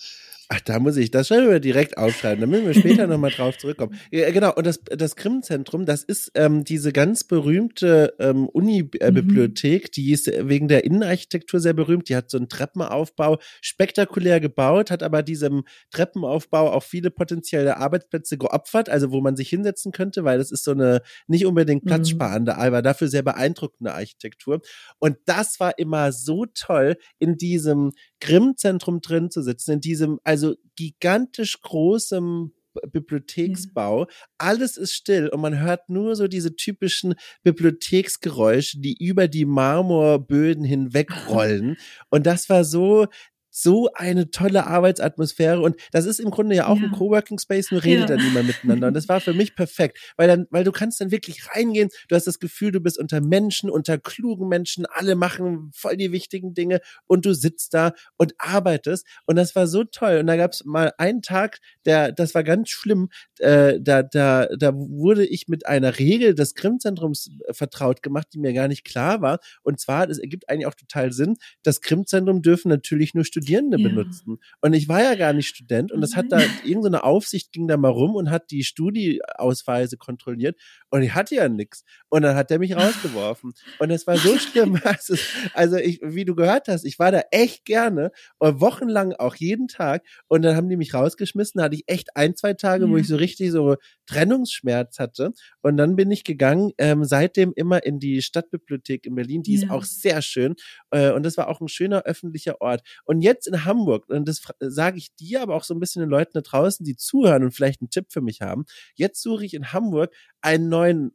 [0.52, 3.56] Ach, da muss ich, das schreiben wir direkt aufschreiben, da müssen wir später nochmal drauf
[3.60, 3.96] zurückkommen.
[4.12, 9.92] Ja, genau, und das, das Grimm-Zentrum, das ist ähm, diese ganz berühmte ähm, Uni-Bibliothek, mhm.
[9.92, 15.04] die ist wegen der Innenarchitektur sehr berühmt, die hat so einen Treppenaufbau, spektakulär gebaut, hat
[15.04, 20.40] aber diesem Treppenaufbau auch viele potenzielle Arbeitsplätze geopfert, also wo man sich hinsetzen könnte, weil
[20.40, 21.90] das ist so eine nicht unbedingt mhm.
[21.90, 22.60] platzsparende, mhm.
[22.60, 24.62] aber dafür sehr beeindruckende Architektur.
[24.98, 30.39] Und das war immer so toll, in diesem Grimm-Zentrum drin zu sitzen, in diesem also
[30.76, 32.52] gigantisch großem
[32.92, 34.02] Bibliotheksbau.
[34.02, 34.08] Ja.
[34.38, 40.64] Alles ist still und man hört nur so diese typischen Bibliotheksgeräusche, die über die Marmorböden
[40.64, 41.78] hinwegrollen.
[42.10, 43.08] und das war so
[43.52, 46.86] so eine tolle Arbeitsatmosphäre und das ist im Grunde ja auch ja.
[46.86, 48.16] ein Coworking Space, nur redet ja.
[48.16, 51.12] dann niemand miteinander und das war für mich perfekt, weil dann, weil du kannst dann
[51.12, 55.72] wirklich reingehen, du hast das Gefühl, du bist unter Menschen, unter klugen Menschen, alle machen
[55.74, 60.20] voll die wichtigen Dinge und du sitzt da und arbeitest und das war so toll
[60.20, 63.10] und da gab es mal einen Tag, der, das war ganz schlimm,
[63.40, 68.54] äh, da, da, da wurde ich mit einer Regel des Krimzentrums vertraut gemacht, die mir
[68.54, 72.70] gar nicht klar war und zwar, es ergibt eigentlich auch total Sinn, das Krimzentrum dürfen
[72.70, 73.90] natürlich nur Studierende ja.
[73.90, 74.38] benutzen.
[74.62, 77.78] Und ich war ja gar nicht Student und das hat da irgendeine Aufsicht ging da
[77.78, 80.60] mal rum und hat die Studieausweise kontrolliert
[80.90, 81.84] und ich hatte ja nichts.
[82.10, 83.54] Und dann hat der mich rausgeworfen.
[83.80, 84.80] Und es war so schlimm.
[84.90, 85.16] Also,
[85.54, 89.68] also ich, wie du gehört hast, ich war da echt gerne und wochenlang auch jeden
[89.68, 90.04] Tag.
[90.28, 91.60] Und dann haben die mich rausgeschmissen.
[91.60, 92.92] Da hatte ich echt ein, zwei Tage, ja.
[92.92, 93.76] wo ich so richtig so
[94.08, 95.32] Trennungsschmerz hatte.
[95.62, 99.44] Und dann bin ich gegangen, ähm, seitdem immer in die Stadtbibliothek in Berlin.
[99.44, 99.64] Die ja.
[99.64, 100.56] ist auch sehr schön.
[100.90, 102.82] Äh, und das war auch ein schöner öffentlicher Ort.
[103.06, 106.10] Und jetzt in Hamburg, und das sage ich dir, aber auch so ein bisschen den
[106.10, 108.66] Leuten da draußen, die zuhören und vielleicht einen Tipp für mich haben.
[108.96, 111.12] Jetzt suche ich in Hamburg einen neuen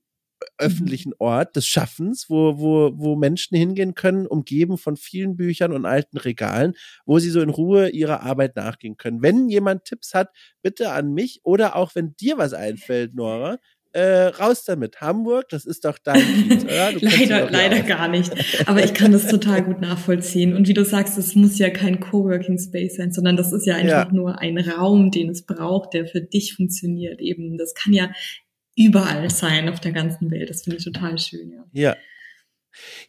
[0.59, 1.16] öffentlichen mhm.
[1.18, 6.18] Ort des Schaffens, wo, wo, wo Menschen hingehen können, umgeben von vielen Büchern und alten
[6.18, 6.74] Regalen,
[7.07, 9.22] wo sie so in Ruhe ihrer Arbeit nachgehen können.
[9.22, 10.31] Wenn jemand Tipps hat,
[10.62, 13.59] bitte an mich oder auch wenn dir was einfällt, Nora,
[13.95, 15.01] äh, raus damit.
[15.01, 16.93] Hamburg, das ist doch dein Kiez, oder?
[17.01, 18.33] leider, leider gar nicht.
[18.69, 20.55] Aber ich kann das total gut nachvollziehen.
[20.55, 23.77] Und wie du sagst, es muss ja kein Coworking Space sein, sondern das ist ja
[23.77, 24.13] einfach ja.
[24.13, 27.21] nur ein Raum, den es braucht, der für dich funktioniert.
[27.21, 28.11] Eben, das kann ja
[28.77, 30.51] überall sein auf der ganzen Welt.
[30.51, 31.65] Das finde ich total schön, ja.
[31.73, 31.97] Ja,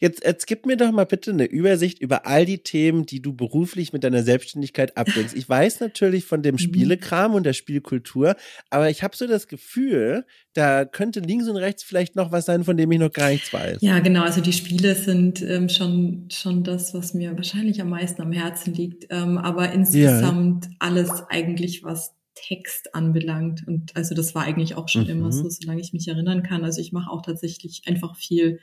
[0.00, 3.34] Jetzt, jetzt gib mir doch mal bitte eine Übersicht über all die Themen, die du
[3.34, 5.36] beruflich mit deiner Selbstständigkeit abbringst.
[5.36, 6.58] Ich weiß natürlich von dem mhm.
[6.58, 8.36] Spielekram und der Spielkultur,
[8.70, 12.64] aber ich habe so das Gefühl, da könnte links und rechts vielleicht noch was sein,
[12.64, 13.78] von dem ich noch gar nichts weiß.
[13.80, 14.22] Ja, genau.
[14.22, 18.74] Also die Spiele sind ähm, schon, schon das, was mir wahrscheinlich am meisten am Herzen
[18.74, 19.06] liegt.
[19.10, 20.70] Ähm, aber insgesamt ja.
[20.78, 23.66] alles eigentlich, was Text anbelangt.
[23.66, 25.10] Und also das war eigentlich auch schon mhm.
[25.10, 26.64] immer so, solange ich mich erinnern kann.
[26.64, 28.60] Also ich mache auch tatsächlich einfach viel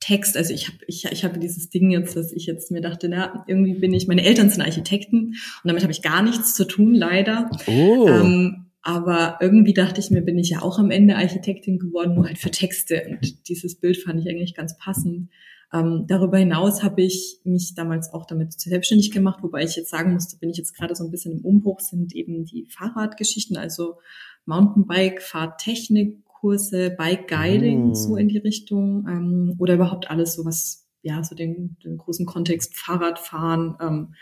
[0.00, 3.08] Text, also ich habe ich, ich habe dieses Ding jetzt, dass ich jetzt mir dachte,
[3.08, 6.66] na, irgendwie bin ich, meine Eltern sind Architekten und damit habe ich gar nichts zu
[6.66, 7.50] tun, leider.
[7.66, 8.06] Oh.
[8.08, 12.26] Ähm, aber irgendwie dachte ich mir, bin ich ja auch am Ende Architektin geworden, nur
[12.26, 13.02] halt für Texte.
[13.10, 15.28] Und dieses Bild fand ich eigentlich ganz passend.
[15.72, 20.12] Ähm, darüber hinaus habe ich mich damals auch damit selbstständig gemacht, wobei ich jetzt sagen
[20.12, 23.96] musste, bin ich jetzt gerade so ein bisschen im Umbruch, sind eben die Fahrradgeschichten, also
[24.44, 27.94] Mountainbike, Fahrtechnik, Kurse, Bike Guiding, oh.
[27.94, 32.24] so in die Richtung, ähm, oder überhaupt alles so was, ja, so den, den großen
[32.24, 34.14] Kontext Fahrradfahren ähm,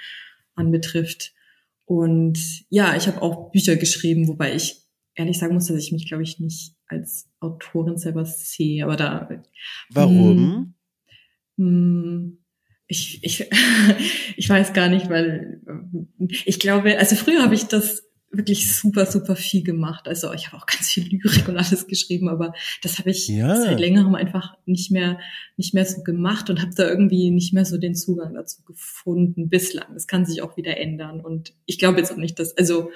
[0.54, 1.34] anbetrifft.
[1.84, 2.38] Und
[2.70, 4.80] ja, ich habe auch Bücher geschrieben, wobei ich
[5.14, 8.84] ehrlich sagen muss, dass ich mich, glaube ich, nicht als Autorin selber sehe.
[8.84, 9.28] Aber da.
[9.90, 10.74] Warum?
[11.56, 12.32] Mh, hm, mh,
[12.86, 13.50] ich, ich,
[14.38, 15.60] ich weiß gar nicht, weil
[16.46, 18.02] ich glaube, also früher habe ich das
[18.36, 20.08] wirklich super, super viel gemacht.
[20.08, 23.54] Also ich habe auch ganz viel Lyrik und alles geschrieben, aber das habe ich ja.
[23.56, 25.18] seit längerem einfach nicht mehr,
[25.56, 29.48] nicht mehr so gemacht und habe da irgendwie nicht mehr so den Zugang dazu gefunden
[29.48, 29.94] bislang.
[29.94, 31.20] Das kann sich auch wieder ändern.
[31.20, 32.90] Und ich glaube jetzt auch nicht, dass, also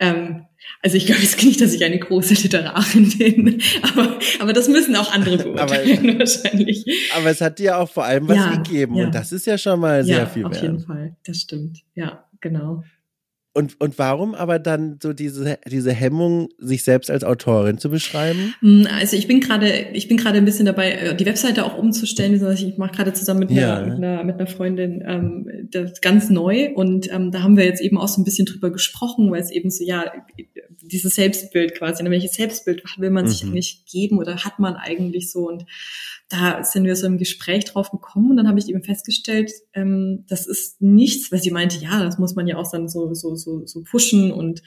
[0.00, 0.46] ähm,
[0.82, 4.96] also ich glaube jetzt nicht, dass ich eine große Literarin bin, aber, aber das müssen
[4.96, 6.84] auch andere beurteilen aber, wahrscheinlich.
[7.14, 9.04] Aber es hat dir auch vor allem was ja, gegeben ja.
[9.04, 10.56] und das ist ja schon mal sehr viel wert.
[10.56, 11.82] Auf jeden Fall, das stimmt.
[11.94, 12.82] Ja, genau.
[13.52, 18.54] Und, und warum aber dann so diese, diese Hemmung, sich selbst als Autorin zu beschreiben?
[18.60, 21.76] Hm, also ich bin gerade, ich bin gerade ein bisschen dabei, äh, die Webseite auch
[21.76, 22.34] umzustellen.
[22.34, 23.78] Ich mache gerade zusammen mit, ja.
[23.78, 27.64] einer, mit, einer, mit einer Freundin ähm, das ganz neu und ähm, da haben wir
[27.64, 30.04] jetzt eben auch so ein bisschen drüber gesprochen, weil es eben so, ja,
[30.92, 33.50] dieses Selbstbild quasi, ne, welches Selbstbild will man sich mhm.
[33.50, 35.48] eigentlich geben oder hat man eigentlich so?
[35.48, 35.64] Und
[36.28, 40.24] da sind wir so im Gespräch drauf gekommen und dann habe ich eben festgestellt, ähm,
[40.28, 43.34] das ist nichts, weil sie meinte, ja, das muss man ja auch dann so so
[43.34, 44.62] so, so pushen und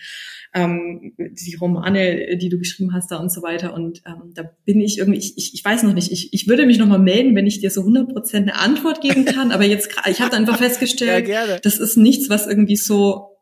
[0.54, 3.74] ähm, die Romane, die du geschrieben hast da und so weiter.
[3.74, 6.66] Und ähm, da bin ich irgendwie, ich, ich, ich weiß noch nicht, ich, ich würde
[6.66, 9.90] mich noch mal melden, wenn ich dir so 100% eine Antwort geben kann, aber jetzt,
[10.10, 13.33] ich habe einfach festgestellt, ja, das ist nichts, was irgendwie so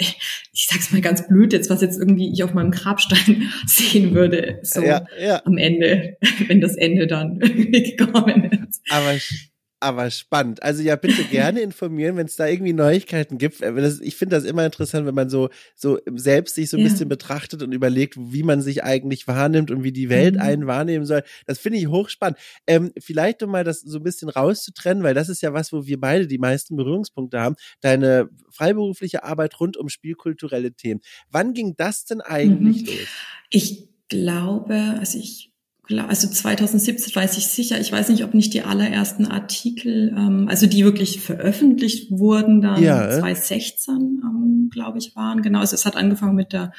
[0.52, 4.60] ich sag's mal ganz blöd jetzt, was jetzt irgendwie ich auf meinem Grabstein sehen würde,
[4.62, 5.42] so ja, ja.
[5.44, 8.82] am Ende, wenn das Ende dann gekommen ist.
[8.90, 9.49] Aber ich,
[9.80, 10.62] aber spannend.
[10.62, 13.62] Also ja, bitte gerne informieren, wenn es da irgendwie Neuigkeiten gibt.
[13.62, 16.88] Äh, ich finde das immer interessant, wenn man so, so selbst sich so ein ja.
[16.88, 20.40] bisschen betrachtet und überlegt, wie man sich eigentlich wahrnimmt und wie die Welt mhm.
[20.40, 21.22] einen wahrnehmen soll.
[21.46, 22.38] Das finde ich hochspannend.
[22.66, 25.86] Ähm, vielleicht um mal das so ein bisschen rauszutrennen, weil das ist ja was, wo
[25.86, 27.56] wir beide die meisten Berührungspunkte haben.
[27.80, 31.00] Deine freiberufliche Arbeit rund um spielkulturelle Themen.
[31.30, 32.88] Wann ging das denn eigentlich mhm.
[32.88, 33.08] los?
[33.48, 35.49] Ich glaube, also ich
[35.98, 40.66] also 2017 weiß ich sicher, ich weiß nicht, ob nicht die allerersten Artikel, ähm, also
[40.66, 45.42] die wirklich veröffentlicht wurden, dann ja, 2016, ähm, glaube ich, waren.
[45.42, 46.72] Genau, also es hat angefangen mit der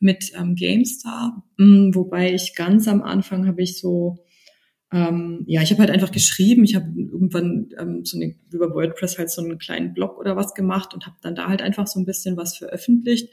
[0.00, 4.18] mit ähm, GameStar, mh, mm, wobei ich ganz am Anfang habe ich so
[4.92, 6.64] ähm, ja, ich habe halt einfach geschrieben.
[6.64, 10.52] Ich habe irgendwann ähm, so eine, über WordPress halt so einen kleinen Blog oder was
[10.54, 13.32] gemacht und habe dann da halt einfach so ein bisschen was veröffentlicht.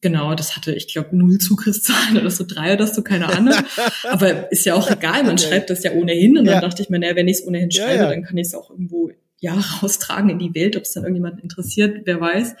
[0.00, 3.54] Genau, das hatte, ich glaube, null Zugriffszahlen oder so drei oder so, keine Ahnung.
[4.04, 6.38] Aber ist ja auch egal, man schreibt das ja ohnehin.
[6.38, 8.10] Und dann dachte ich mir, naja, wenn ich es ohnehin schreibe, ja, ja.
[8.10, 11.40] dann kann ich es auch irgendwo ja raustragen in die Welt, ob es dann irgendjemand
[11.42, 12.54] interessiert, wer weiß.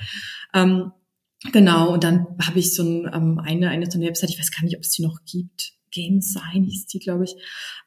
[0.54, 0.92] Ähm,
[1.52, 4.50] genau, und dann habe ich so ein, ähm, eine, eine so eine Website, ich weiß
[4.50, 5.72] gar nicht, ob es die noch gibt.
[5.90, 7.34] Game Sign hieß die, glaube ich.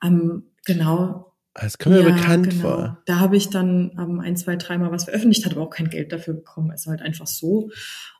[0.04, 2.62] Ähm, genau, das kommt mir ja, bekannt genau.
[2.62, 3.04] vor.
[3.06, 6.12] Da habe ich dann ähm, ein, zwei, dreimal was veröffentlicht, hatte aber auch kein Geld
[6.12, 6.72] dafür bekommen.
[6.72, 7.70] Es war halt einfach so.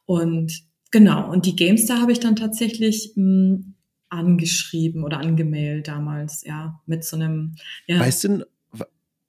[0.06, 0.52] Und
[0.92, 3.76] Genau, und die GameStar habe ich dann tatsächlich mh, hm,
[4.10, 7.56] angeschrieben oder angemeldet damals, ja, mit so einem.
[7.88, 8.00] Ja.
[8.00, 8.46] Weißt du,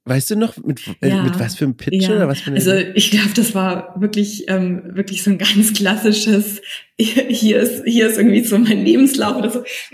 [0.04, 2.16] Weißt du noch, mit, äh, ja, mit was für einem Pitch ja.
[2.16, 5.72] oder was für eine Also ich glaube, das war wirklich, ähm, wirklich so ein ganz
[5.74, 6.60] klassisches,
[6.98, 9.60] hier ist, hier ist irgendwie so mein Lebenslauf oder so,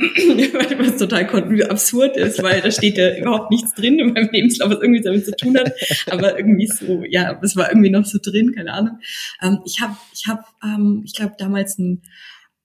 [0.78, 1.28] was total
[1.68, 5.26] absurd ist, weil da steht ja überhaupt nichts drin in meinem Lebenslauf, was irgendwie damit
[5.26, 5.72] zu tun hat.
[6.10, 9.00] Aber irgendwie so, ja, das war irgendwie noch so drin, keine Ahnung.
[9.42, 12.02] Ähm, ich habe, ich habe, ähm, ich glaube, damals ein,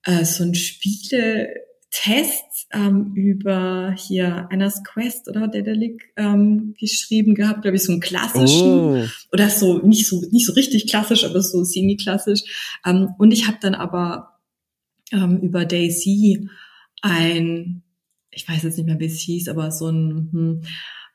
[0.05, 1.49] äh, so ein Spiele,
[1.91, 8.01] Tests ähm, über hier Anna's Quest oder Dedelic ähm, geschrieben gehabt, glaube ich, so einen
[8.01, 9.05] klassischen oh.
[9.31, 12.79] oder so nicht so nicht so richtig klassisch, aber so semi-klassisch.
[12.85, 14.39] Ähm, und ich habe dann aber
[15.11, 16.49] ähm, über Daisy
[17.01, 17.83] ein,
[18.31, 20.61] ich weiß jetzt nicht mehr, wie es hieß, aber so ein hm,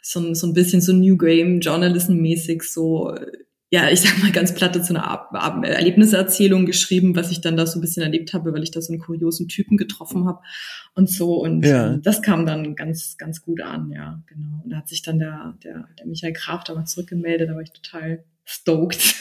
[0.01, 3.15] so ein, so ein bisschen so New Game Journalism mäßig so
[3.71, 7.57] ja, ich sag mal ganz platte, so eine Ab Ab Erlebniserzählung geschrieben, was ich dann
[7.57, 10.41] da so ein bisschen erlebt habe, weil ich da so einen kuriosen Typen getroffen habe
[10.95, 11.35] und so.
[11.35, 11.93] Und ja.
[11.93, 14.63] ähm, das kam dann ganz, ganz gut an, ja, genau.
[14.65, 17.63] Und da hat sich dann der, der, der Michael Graf da mal zurückgemeldet, da war
[17.63, 19.21] ich total stoked.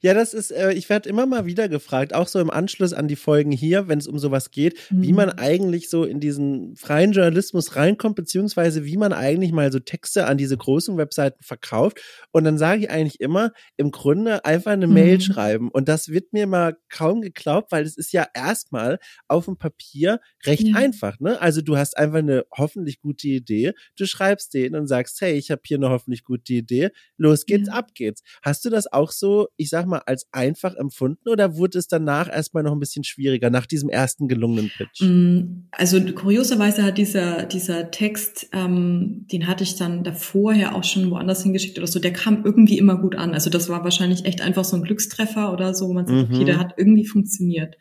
[0.00, 3.08] ja, das ist, äh, ich werde immer mal wieder gefragt, auch so im Anschluss an
[3.08, 5.02] die Folgen hier, wenn es um sowas geht, mhm.
[5.02, 9.80] wie man eigentlich so in diesen freien Journalismus reinkommt, beziehungsweise wie man eigentlich mal so
[9.80, 12.00] Texte an diese großen Webseiten verkauft.
[12.30, 14.94] Und dann sage ich eigentlich immer, im Grunde einfach eine mhm.
[14.94, 15.70] Mail schreiben.
[15.72, 20.20] Und das wird mir mal kaum geglaubt, weil es ist ja erstmal auf dem Papier
[20.46, 20.76] recht ja.
[20.76, 21.18] einfach.
[21.18, 21.40] Ne?
[21.40, 25.50] Also du hast einfach eine hoffentlich gute Idee, du schreibst den und sagst, hey, ich
[25.50, 26.90] habe hier eine hoffentlich gute die Idee.
[27.16, 27.74] Los geht's, ja.
[27.74, 28.22] ab geht's.
[28.42, 32.28] Hast du das auch so, ich sag mal, als einfach empfunden oder wurde es danach
[32.30, 35.02] erstmal noch ein bisschen schwieriger, nach diesem ersten gelungenen Pitch?
[35.02, 41.10] Mm, also kurioserweise hat dieser, dieser Text, ähm, den hatte ich dann davorher auch schon
[41.10, 43.34] woanders hingeschickt oder so, der kam irgendwie immer gut an.
[43.34, 46.34] Also das war wahrscheinlich echt einfach so ein Glückstreffer oder so, wo man sagt, mhm.
[46.34, 47.76] okay, der hat irgendwie funktioniert.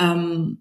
[0.00, 0.58] Ähm,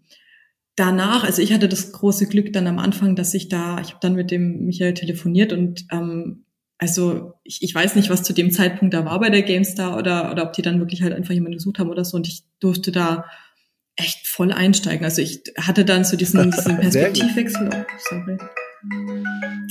[0.77, 3.99] danach, also ich hatte das große Glück dann am Anfang, dass ich da, ich habe
[3.99, 6.45] dann mit dem Michael telefoniert und ähm,
[6.77, 10.31] also ich, ich weiß nicht, was zu dem Zeitpunkt da war bei der GameStar oder,
[10.31, 12.17] oder ob die dann wirklich halt einfach jemanden gesucht haben oder so.
[12.17, 13.25] Und ich durfte da
[13.95, 15.03] echt voll einsteigen.
[15.03, 17.69] Also ich hatte dann so diesen, diesen Perspektivwechsel.
[17.73, 18.37] Oh, sorry.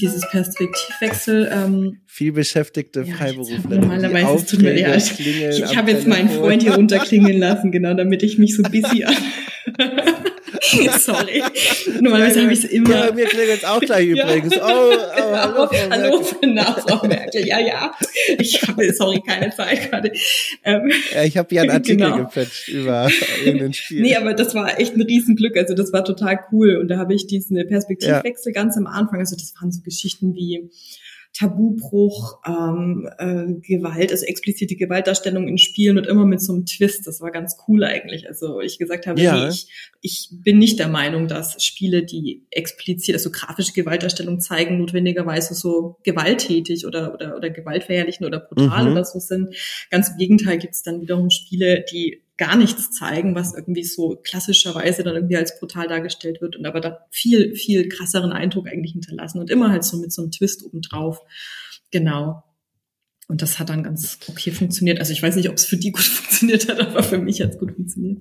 [0.00, 1.48] Dieses Perspektivwechsel.
[1.52, 3.78] Ähm, Viel beschäftigte ja, Freiberufler.
[3.78, 4.96] Normalerweise tut mir leid.
[5.18, 9.06] Ich, ich habe jetzt meinen Freund hier runterklingeln lassen, genau, damit ich mich so busy
[10.98, 11.42] Sorry.
[12.00, 12.90] Normalerweise habe ich es immer.
[12.90, 14.56] Ja, mir klingelt jetzt auch gleich übrigens.
[14.56, 17.46] Oh, oh, hallo, Frau hallo, Frau, Frau Merkel.
[17.46, 17.94] Ja, ja.
[18.38, 20.12] Ich habe, sorry, keine Zeit gerade.
[20.64, 22.18] Ähm, ja, ich habe hier einen Artikel genau.
[22.18, 23.08] gepatcht über
[23.44, 24.02] irgendein Spiel.
[24.02, 25.56] Nee, aber das war echt ein Riesenglück.
[25.56, 26.76] Also das war total cool.
[26.76, 28.62] Und da habe ich diesen Perspektivwechsel ja.
[28.62, 29.20] ganz am Anfang.
[29.20, 30.70] Also das waren so Geschichten wie,
[31.36, 37.06] Tabubruch, ähm, äh, Gewalt, also explizite Gewaltdarstellung in Spielen und immer mit so einem Twist.
[37.06, 38.26] Das war ganz cool eigentlich.
[38.26, 39.36] Also ich gesagt habe, ja.
[39.36, 39.68] nee, ich,
[40.00, 45.98] ich bin nicht der Meinung, dass Spiele, die explizit, also grafische Gewaltdarstellung zeigen, notwendigerweise so
[46.04, 48.92] gewalttätig oder, oder, oder gewaltverherrlichen oder brutal mhm.
[48.92, 49.54] oder so sind.
[49.90, 54.16] Ganz im Gegenteil gibt es dann wiederum Spiele, die gar nichts zeigen, was irgendwie so
[54.22, 58.92] klassischerweise dann irgendwie als brutal dargestellt wird und aber da viel, viel krasseren Eindruck eigentlich
[58.92, 61.20] hinterlassen und immer halt so mit so einem Twist obendrauf.
[61.90, 62.42] Genau.
[63.28, 65.00] Und das hat dann ganz okay funktioniert.
[65.00, 67.50] Also ich weiß nicht, ob es für die gut funktioniert hat, aber für mich hat
[67.52, 68.18] es gut funktioniert.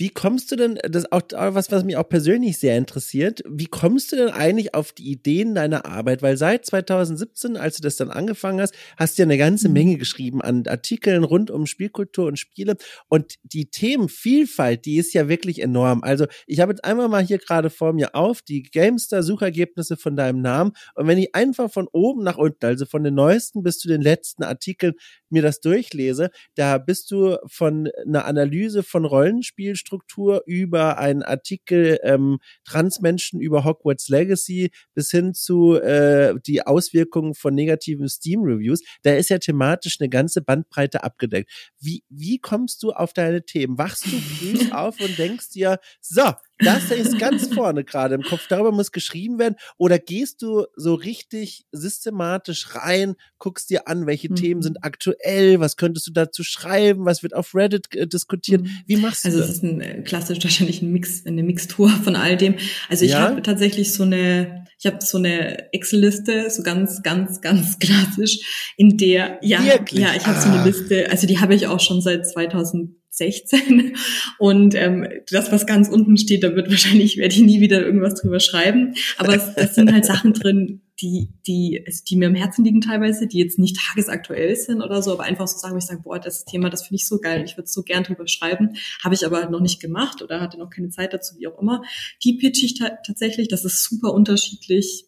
[0.00, 3.66] Wie kommst du denn, das ist auch was, was mich auch persönlich sehr interessiert, wie
[3.66, 6.22] kommst du denn eigentlich auf die Ideen deiner Arbeit?
[6.22, 9.74] Weil seit 2017, als du das dann angefangen hast, hast du ja eine ganze mhm.
[9.74, 12.78] Menge geschrieben an Artikeln rund um Spielkultur und Spiele.
[13.08, 16.02] Und die Themenvielfalt, die ist ja wirklich enorm.
[16.02, 20.40] Also ich habe jetzt einmal mal hier gerade vor mir auf die Gamestar-Suchergebnisse von deinem
[20.40, 20.72] Namen.
[20.94, 24.00] Und wenn ich einfach von oben nach unten, also von den neuesten bis zu den
[24.00, 24.94] letzten Artikeln,
[25.32, 32.38] mir das durchlese, da bist du von einer Analyse von Rollenspielstruktur über einen Artikel ähm,
[32.64, 38.82] Transmenschen über Hogwarts Legacy bis hin zu äh, die Auswirkungen von negativen Steam-Reviews.
[39.02, 41.50] Da ist ja thematisch eine ganze Bandbreite abgedeckt.
[41.80, 43.78] Wie, wie kommst du auf deine Themen?
[43.78, 46.32] Wachst du früh auf und denkst dir, so,
[46.62, 49.56] das ist ganz vorne gerade im Kopf, darüber muss geschrieben werden.
[49.78, 54.36] Oder gehst du so richtig systematisch rein, guckst dir an, welche mhm.
[54.36, 58.62] Themen sind aktuell, was könntest du dazu schreiben, was wird auf Reddit äh, diskutiert?
[58.62, 58.70] Mhm.
[58.86, 59.50] Wie machst also du das?
[59.50, 62.54] Also es ist ein äh, klassisch wahrscheinlich ein Mix, eine Mixtur von all dem.
[62.88, 63.20] Also ich ja?
[63.20, 68.96] habe tatsächlich so eine, ich habe so eine Excel-Liste, so ganz, ganz, ganz klassisch, in
[68.96, 70.00] der, ja, Wirklich?
[70.00, 70.64] ja, ich habe so eine ah.
[70.64, 73.96] Liste, also die habe ich auch schon seit 2000 16.
[74.38, 78.20] Und ähm, das, was ganz unten steht, da wird wahrscheinlich, werde ich nie wieder irgendwas
[78.20, 78.94] drüber schreiben.
[79.18, 82.80] Aber es, es sind halt Sachen drin, die, die, also die mir am Herzen liegen
[82.80, 86.02] teilweise, die jetzt nicht tagesaktuell sind oder so, aber einfach so sagen, wo ich sage,
[86.02, 89.14] boah, das Thema, das finde ich so geil, ich würde so gern drüber schreiben, habe
[89.14, 91.82] ich aber halt noch nicht gemacht oder hatte noch keine Zeit dazu, wie auch immer.
[92.24, 95.06] Die pitch ich ta tatsächlich, das ist super unterschiedlich,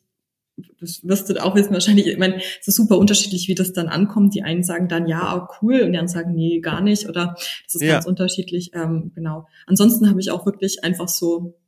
[0.80, 3.88] das wirst du auch wissen wahrscheinlich, ich meine, es ist super unterschiedlich, wie das dann
[3.88, 4.34] ankommt.
[4.34, 7.34] Die einen sagen dann, ja, cool, und die anderen sagen, nee, gar nicht, oder
[7.64, 7.94] das ist ja.
[7.94, 9.48] ganz unterschiedlich, ähm, genau.
[9.66, 11.58] Ansonsten habe ich auch wirklich einfach so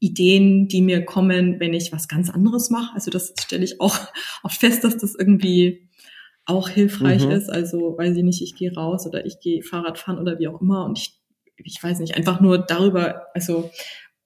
[0.00, 2.92] Ideen, die mir kommen, wenn ich was ganz anderes mache.
[2.94, 3.96] Also das stelle ich auch
[4.42, 5.88] oft fest, dass das irgendwie
[6.44, 7.30] auch hilfreich mhm.
[7.30, 7.48] ist.
[7.48, 10.60] Also weiß ich nicht, ich gehe raus oder ich gehe Fahrrad fahren oder wie auch
[10.60, 11.20] immer und ich,
[11.56, 13.70] ich weiß nicht, einfach nur darüber, also,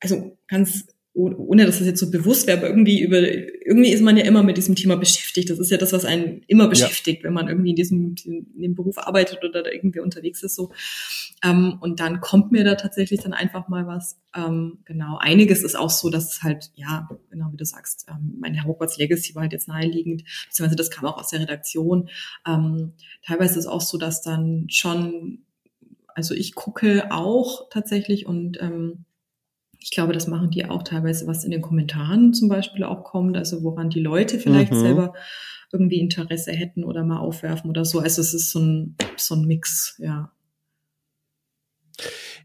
[0.01, 4.19] also ganz ohne dass das jetzt so bewusst wäre, aber irgendwie über, irgendwie ist man
[4.19, 5.49] ja immer mit diesem Thema beschäftigt.
[5.49, 7.25] Das ist ja das, was einen immer beschäftigt, ja.
[7.25, 10.73] wenn man irgendwie in diesem, in dem Beruf arbeitet oder da irgendwie unterwegs ist, so.
[11.43, 14.21] Ähm, und dann kommt mir da tatsächlich dann einfach mal was.
[14.35, 15.17] Ähm, genau.
[15.19, 18.99] Einiges ist auch so, dass es halt, ja, genau wie du sagst, ähm, meine Hogwarts
[18.99, 22.11] Legacy war halt jetzt naheliegend, beziehungsweise das kam auch aus der Redaktion.
[22.47, 22.93] Ähm,
[23.25, 25.39] teilweise ist es auch so, dass dann schon,
[26.15, 29.07] also ich gucke auch tatsächlich und, ähm,
[29.79, 33.37] ich glaube, das machen die auch teilweise, was in den Kommentaren zum Beispiel auch kommt,
[33.37, 34.81] also woran die Leute vielleicht mhm.
[34.81, 35.15] selber
[35.73, 38.01] irgendwie Interesse hätten oder mal aufwerfen oder so.
[38.01, 40.33] Also es ist so ein, so ein Mix, ja.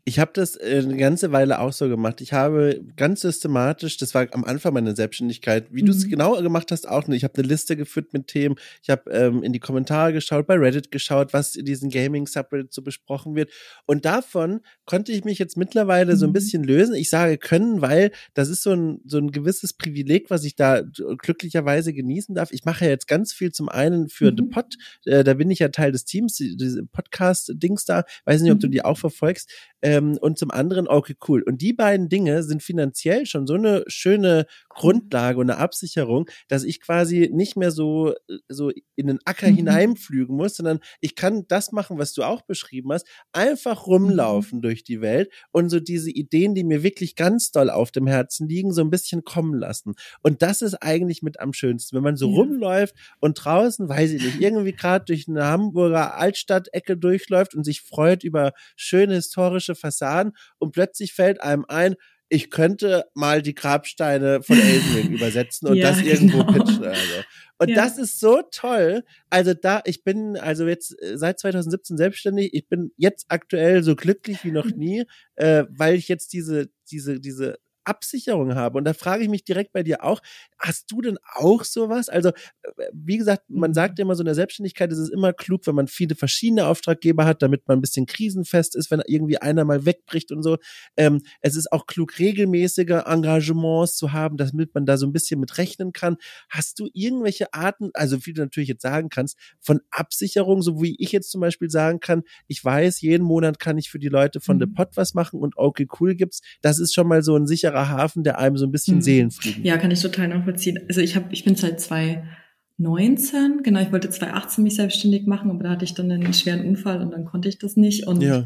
[0.04, 2.22] Ich habe das äh, eine ganze Weile auch so gemacht.
[2.22, 5.88] Ich habe ganz systematisch, das war am Anfang meiner Selbstständigkeit, wie mhm.
[5.88, 7.08] du es genau gemacht hast, auch.
[7.10, 8.56] Ich habe eine Liste geführt mit Themen.
[8.82, 12.82] Ich habe ähm, in die Kommentare geschaut, bei Reddit geschaut, was in diesen Gaming-Subreddit so
[12.82, 13.52] besprochen wird.
[13.86, 16.18] Und davon konnte ich mich jetzt mittlerweile mhm.
[16.18, 16.34] so ein mhm.
[16.34, 16.96] bisschen lösen.
[16.96, 20.82] Ich sage können, weil das ist so ein, so ein gewisses Privileg, was ich da
[20.82, 22.52] glücklicherweise genießen darf.
[22.52, 24.38] Ich mache ja jetzt ganz viel zum einen für mhm.
[24.38, 24.76] The Pod.
[25.06, 28.04] Äh, da bin ich ja Teil des Teams, diese Podcast-Dings da.
[28.26, 28.72] Weiß nicht, ob du mhm.
[28.72, 29.52] die auch verfolgst.
[29.92, 31.44] Ähm, und zum anderen, okay, cool.
[31.44, 36.64] Und die beiden Dinge sind finanziell schon so eine schöne Grundlage und eine Absicherung, dass
[36.64, 38.14] ich quasi nicht mehr so,
[38.48, 39.56] so in den Acker mhm.
[39.58, 44.62] hineinflügen muss, sondern ich kann das machen, was du auch beschrieben hast, einfach rumlaufen mhm.
[44.62, 48.48] durch die Welt und so diese Ideen, die mir wirklich ganz doll auf dem Herzen
[48.48, 49.96] liegen, so ein bisschen kommen lassen.
[50.22, 52.36] Und das ist eigentlich mit am schönsten, wenn man so ja.
[52.36, 57.82] rumläuft und draußen, weiß ich nicht, irgendwie gerade durch eine Hamburger Altstadt-Ecke durchläuft und sich
[57.82, 61.96] freut über schöne historische Fassaden und plötzlich fällt einem ein,
[62.30, 66.54] ich könnte mal die Grabsteine von Elden Ring übersetzen und ja, das irgendwo genau.
[66.54, 66.86] pitchen.
[66.86, 67.14] Also.
[67.58, 67.76] Und ja.
[67.76, 69.04] das ist so toll.
[69.30, 72.54] Also da, ich bin also jetzt äh, seit 2017 selbstständig.
[72.54, 75.04] Ich bin jetzt aktuell so glücklich wie noch nie,
[75.36, 78.78] äh, weil ich jetzt diese, diese, diese Absicherung habe.
[78.78, 80.22] Und da frage ich mich direkt bei dir auch,
[80.60, 82.10] hast du denn auch sowas?
[82.10, 85.34] Also, äh, wie gesagt, man sagt ja immer so in der Selbstständigkeit ist es immer
[85.34, 89.38] klug, wenn man viele verschiedene Auftraggeber hat, damit man ein bisschen krisenfest ist, wenn irgendwie
[89.38, 90.58] einer mal wegbricht und so.
[90.98, 95.40] Ähm, es ist auch klug, regelmäßige Engagements zu haben, damit man da so ein bisschen
[95.40, 96.18] mit rechnen kann.
[96.50, 100.96] Hast du irgendwelche Arten, also wie du natürlich jetzt sagen kannst, von Absicherung, so wie
[101.00, 104.40] ich jetzt zum Beispiel sagen kann, ich weiß, jeden Monat kann ich für die Leute
[104.40, 104.62] von mhm.
[104.62, 106.42] The Pot was machen und okay, cool gibt's.
[106.62, 109.02] Das ist schon mal so ein sicherer sicherer Hafen, der einem so ein bisschen mhm.
[109.02, 109.64] Seelenfrieden.
[109.64, 110.80] Ja, kann ich total nachvollziehen.
[110.88, 115.64] Also ich habe, ich bin seit 2019, genau, ich wollte 2018 mich selbstständig machen, aber
[115.64, 118.08] da hatte ich dann einen schweren Unfall und dann konnte ich das nicht.
[118.08, 118.46] Und ja.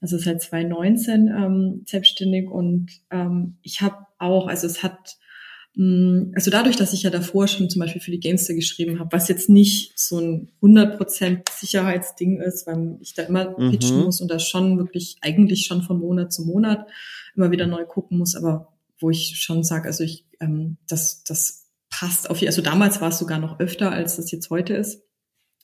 [0.00, 5.16] also seit 2019 ähm, selbstständig und ähm, ich habe auch, also es hat
[5.78, 9.28] also dadurch, dass ich ja davor schon zum Beispiel für die Gamester geschrieben habe, was
[9.28, 13.72] jetzt nicht so ein 100% Sicherheitsding ist, weil ich da immer mhm.
[13.72, 16.86] pitchen muss und das schon wirklich eigentlich schon von Monat zu Monat
[17.34, 21.66] immer wieder neu gucken muss, aber wo ich schon sage, also ich, ähm, das, das
[21.90, 25.02] passt auf, also damals war es sogar noch öfter, als das jetzt heute ist,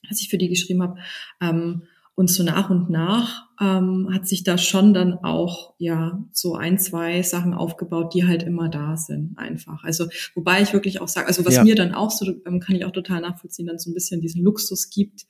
[0.07, 0.99] als ich für die geschrieben habe.
[1.41, 1.83] Ähm,
[2.15, 6.77] Und so nach und nach ähm, hat sich da schon dann auch ja so ein,
[6.77, 9.83] zwei Sachen aufgebaut, die halt immer da sind, einfach.
[9.83, 11.63] Also wobei ich wirklich auch sage, also was ja.
[11.63, 14.43] mir dann auch so, ähm, kann ich auch total nachvollziehen, dann so ein bisschen diesen
[14.43, 15.25] Luxus gibt,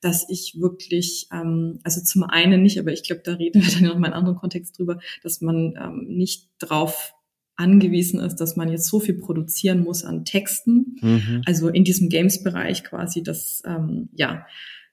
[0.00, 3.88] dass ich wirklich, ähm, also zum einen nicht, aber ich glaube, da reden wir dann
[3.88, 7.14] noch mal in einem anderen Kontext drüber, dass man ähm, nicht drauf
[7.56, 10.96] angewiesen ist, dass man jetzt so viel produzieren muss an Texten.
[11.00, 11.42] Mhm.
[11.46, 14.46] Also in diesem Games-Bereich quasi, dass ähm, ja,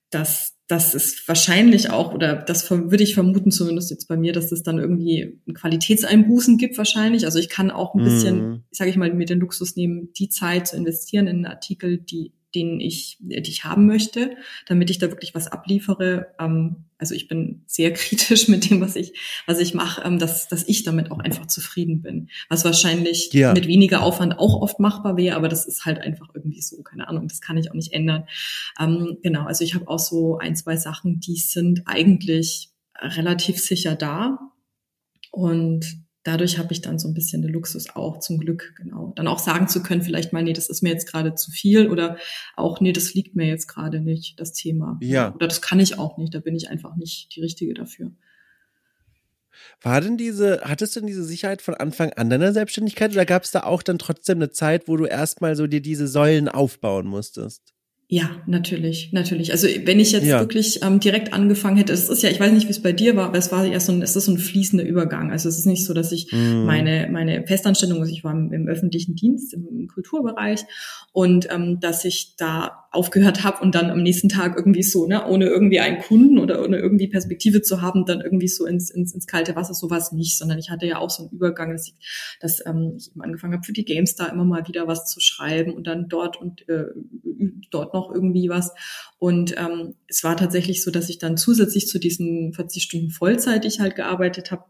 [0.10, 4.52] dass das ist wahrscheinlich auch, oder das würde ich vermuten, zumindest jetzt bei mir, dass
[4.52, 7.26] es dann irgendwie Qualitätseinbußen gibt wahrscheinlich.
[7.26, 8.64] Also ich kann auch ein bisschen, mm.
[8.72, 12.80] sage ich mal, mir den Luxus nehmen, die Zeit zu investieren in Artikel, die den
[12.80, 14.36] ich, die ich haben möchte,
[14.68, 16.34] damit ich da wirklich was abliefere.
[16.40, 19.14] Ähm, also ich bin sehr kritisch mit dem, was ich,
[19.46, 22.30] was ich mache, ähm, dass, dass ich damit auch einfach zufrieden bin.
[22.50, 23.54] Was wahrscheinlich ja.
[23.54, 27.08] mit weniger Aufwand auch oft machbar wäre, aber das ist halt einfach irgendwie so, keine
[27.08, 28.24] Ahnung, das kann ich auch nicht ändern.
[28.80, 33.96] Ähm, genau, also ich habe auch so ein, zwei Sachen, die sind eigentlich relativ sicher
[33.96, 34.40] da.
[35.32, 39.14] Und dadurch habe ich dann so ein bisschen den Luxus auch zum Glück, genau.
[39.16, 41.90] Dann auch sagen zu können, vielleicht mal, nee, das ist mir jetzt gerade zu viel
[41.90, 42.18] oder
[42.56, 44.98] auch, nee, das liegt mir jetzt gerade nicht, das Thema.
[45.02, 45.34] Ja.
[45.34, 48.12] Oder das kann ich auch nicht, da bin ich einfach nicht die Richtige dafür.
[49.82, 53.44] War denn diese, hattest du denn diese Sicherheit von Anfang an deiner Selbstständigkeit oder gab
[53.44, 57.06] es da auch dann trotzdem eine Zeit, wo du erstmal so dir diese Säulen aufbauen
[57.06, 57.75] musstest?
[58.08, 59.52] Ja, natürlich, natürlich.
[59.52, 60.40] Also wenn ich jetzt ja.
[60.40, 63.16] wirklich ähm, direkt angefangen hätte, es ist ja, ich weiß nicht, wie es bei dir
[63.16, 65.32] war, aber es war ja so ein, es ist so ein fließender Übergang.
[65.32, 66.66] Also es ist nicht so, dass ich mm.
[66.66, 70.66] meine meine Festanstellung, also ich war im, im öffentlichen Dienst im, im Kulturbereich
[71.14, 75.28] und ähm, dass ich da aufgehört habe und dann am nächsten Tag irgendwie so, ne,
[75.28, 79.14] ohne irgendwie einen Kunden oder ohne irgendwie Perspektive zu haben, dann irgendwie so ins, ins,
[79.14, 81.96] ins kalte Wasser, sowas nicht, sondern ich hatte ja auch so einen Übergang, dass ich,
[82.40, 85.74] dass ähm, ich eben angefangen habe, für die GameStar immer mal wieder was zu schreiben
[85.74, 86.86] und dann dort und äh,
[87.72, 88.74] dort noch irgendwie was.
[89.20, 93.64] Und ähm, es war tatsächlich so, dass ich dann zusätzlich zu diesen 40 Stunden Vollzeit,
[93.64, 94.66] die ich halt gearbeitet habe,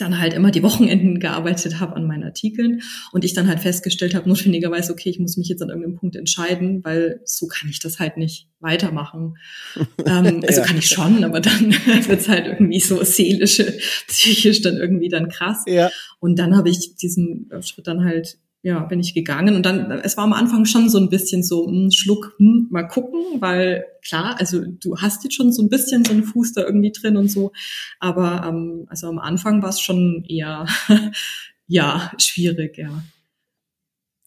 [0.00, 2.82] dann halt immer die Wochenenden gearbeitet habe an meinen Artikeln
[3.12, 6.16] und ich dann halt festgestellt habe, notwendigerweise, okay, ich muss mich jetzt an irgendeinem Punkt
[6.16, 9.36] entscheiden, weil so kann ich das halt nicht weitermachen.
[10.06, 10.66] ähm, also ja.
[10.66, 11.72] kann ich schon, aber dann
[12.06, 13.78] wird's halt irgendwie so seelische,
[14.08, 15.64] psychisch dann irgendwie dann krass.
[15.66, 15.90] Ja.
[16.18, 20.16] Und dann habe ich diesen Schritt dann halt ja, bin ich gegangen und dann, es
[20.16, 23.84] war am Anfang schon so ein bisschen so ein hm, Schluck, hm, mal gucken, weil
[24.06, 27.16] klar, also du hast jetzt schon so ein bisschen so einen Fuß da irgendwie drin
[27.16, 27.52] und so,
[28.00, 30.66] aber ähm, also am Anfang war es schon eher,
[31.66, 33.02] ja, schwierig, ja.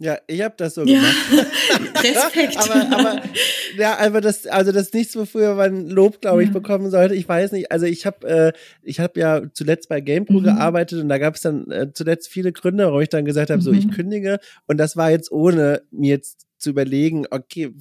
[0.03, 1.15] Ja, ich habe das so gemacht.
[2.03, 2.57] Respekt.
[2.57, 3.21] aber, aber,
[3.77, 6.53] ja, aber das, also das ist nichts, wofür man Lob, glaube ich, ja.
[6.53, 7.15] bekommen sollte.
[7.15, 7.71] Ich weiß nicht.
[7.71, 10.43] Also ich habe, äh, ich habe ja zuletzt bei GamePro mhm.
[10.43, 13.59] gearbeitet und da gab es dann äh, zuletzt viele Gründe, warum ich dann gesagt habe,
[13.59, 13.63] mhm.
[13.63, 13.91] so ich mhm.
[13.91, 14.39] kündige.
[14.67, 17.71] Und das war jetzt ohne mir jetzt zu überlegen, okay,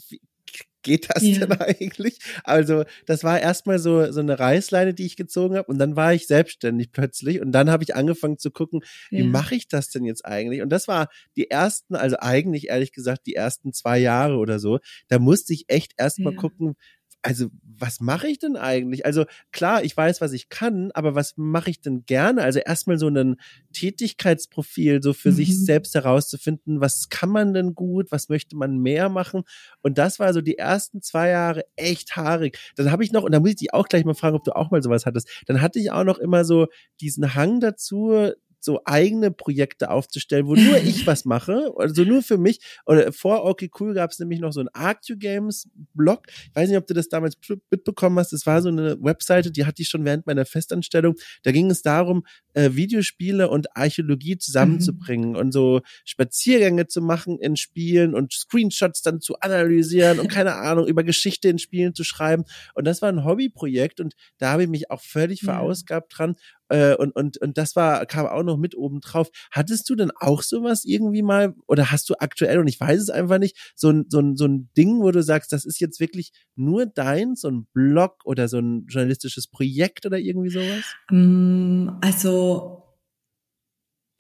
[0.83, 1.47] geht das ja.
[1.47, 2.19] denn eigentlich?
[2.45, 6.15] Also, das war erstmal so, so eine Reißleine, die ich gezogen habe und dann war
[6.15, 8.81] ich selbstständig plötzlich und dann habe ich angefangen zu gucken,
[9.11, 9.19] ja.
[9.19, 10.63] wie mache ich das denn jetzt eigentlich?
[10.63, 14.79] Und das war die ersten, also eigentlich ehrlich gesagt, die ersten zwei Jahre oder so,
[15.09, 16.39] da musste ich echt erstmal ja.
[16.41, 16.75] gucken,
[17.23, 19.07] also was mache ich denn eigentlich?
[19.07, 22.43] Also klar, ich weiß, was ich kann, aber was mache ich denn gerne?
[22.43, 23.37] Also erstmal so ein
[23.73, 25.37] Tätigkeitsprofil, so für mhm.
[25.37, 29.43] sich selbst herauszufinden, was kann man denn gut, was möchte man mehr machen?
[29.83, 32.59] Und das war so die ersten zwei Jahre echt haarig.
[32.77, 34.55] Dann habe ich noch, und da muss ich dich auch gleich mal fragen, ob du
[34.55, 36.67] auch mal sowas hattest, dann hatte ich auch noch immer so
[37.01, 38.33] diesen Hang dazu,
[38.65, 42.61] so eigene Projekte aufzustellen, wo nur ich was mache, also nur für mich.
[42.87, 46.27] Oder vor Okay Cool gab es nämlich noch so ein Arctu Games Blog.
[46.29, 47.37] Ich weiß nicht, ob du das damals
[47.71, 48.33] mitbekommen hast.
[48.33, 51.15] Das war so eine Webseite, die hatte ich schon während meiner Festanstellung.
[51.43, 55.37] Da ging es darum, äh, Videospiele und Archäologie zusammenzubringen mhm.
[55.37, 60.87] und so Spaziergänge zu machen in Spielen und Screenshots dann zu analysieren und keine Ahnung,
[60.87, 62.45] über Geschichte in Spielen zu schreiben.
[62.75, 66.37] Und das war ein Hobbyprojekt und da habe ich mich auch völlig verausgabt dran
[66.73, 69.29] äh, und, und, und das war, kam auch noch mit oben drauf.
[69.51, 73.11] Hattest du denn auch sowas irgendwie mal oder hast du aktuell, und ich weiß es
[73.11, 76.01] einfach nicht, so ein, so ein, so ein Ding, wo du sagst, das ist jetzt
[76.01, 80.85] wirklich nur dein, so ein Blog oder so ein journalistisches Projekt oder irgendwie sowas?
[81.11, 82.82] Mm, also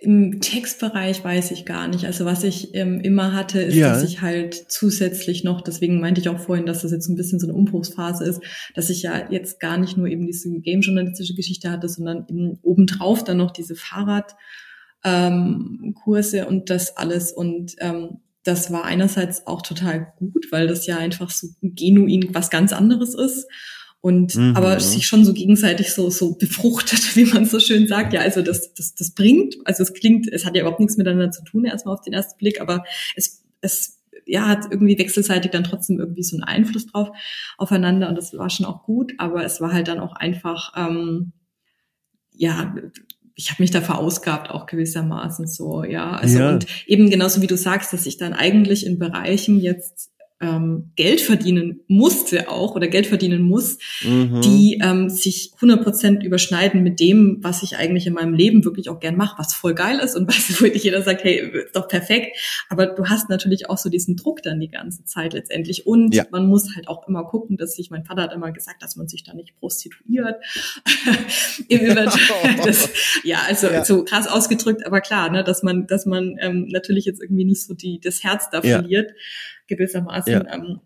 [0.03, 2.07] im Textbereich weiß ich gar nicht.
[2.07, 3.92] Also was ich ähm, immer hatte, ist, ja.
[3.92, 7.38] dass ich halt zusätzlich noch, deswegen meinte ich auch vorhin, dass das jetzt ein bisschen
[7.38, 8.42] so eine Umbruchsphase ist,
[8.74, 13.22] dass ich ja jetzt gar nicht nur eben diese game-journalistische Geschichte hatte, sondern eben obendrauf
[13.22, 14.34] dann noch diese Fahrradkurse
[15.05, 17.30] ähm, und das alles.
[17.30, 22.50] Und ähm, das war einerseits auch total gut, weil das ja einfach so genuin was
[22.50, 23.46] ganz anderes ist
[24.03, 24.55] und mhm.
[24.57, 28.12] aber sich schon so gegenseitig so so befruchtet, wie man so schön sagt.
[28.12, 31.30] Ja, also das das das bringt, also es klingt, es hat ja überhaupt nichts miteinander
[31.30, 32.84] zu tun erstmal auf den ersten Blick, aber
[33.16, 37.11] es es ja, hat irgendwie wechselseitig dann trotzdem irgendwie so einen Einfluss drauf
[37.59, 41.32] aufeinander und das war schon auch gut, aber es war halt dann auch einfach, ähm,
[42.32, 42.74] ja,
[43.34, 46.12] ich habe mich da verausgabt auch gewissermaßen so, ja.
[46.12, 46.50] Also ja.
[46.50, 50.12] und eben genauso wie du sagst, dass ich dann eigentlich in Bereichen jetzt
[50.43, 54.40] ähm, Geld verdienen musste auch oder Geld verdienen muss, mhm.
[54.43, 58.99] die ähm, sich 100% überschneiden mit dem, was ich eigentlich in meinem Leben wirklich auch
[58.99, 62.36] gern mache, was voll geil ist und was wirklich jeder sagt, hey, ist doch perfekt.
[62.68, 66.26] Aber du hast natürlich auch so diesen Druck dann die ganze Zeit letztendlich und ja.
[66.30, 69.07] man muss halt auch immer gucken, dass sich, mein Vater hat immer gesagt, dass man
[69.07, 70.36] sich da nicht prostituiert.
[72.64, 72.90] das,
[73.22, 73.84] ja, also ja.
[73.84, 77.62] so krass ausgedrückt, aber klar, ne, dass man, dass man ähm, natürlich jetzt irgendwie nicht
[77.64, 78.78] so die das Herz da ja.
[78.80, 79.12] verliert
[79.77, 80.33] gewissermaßen.
[80.33, 80.55] Ja.
[80.55, 80.81] Ähm,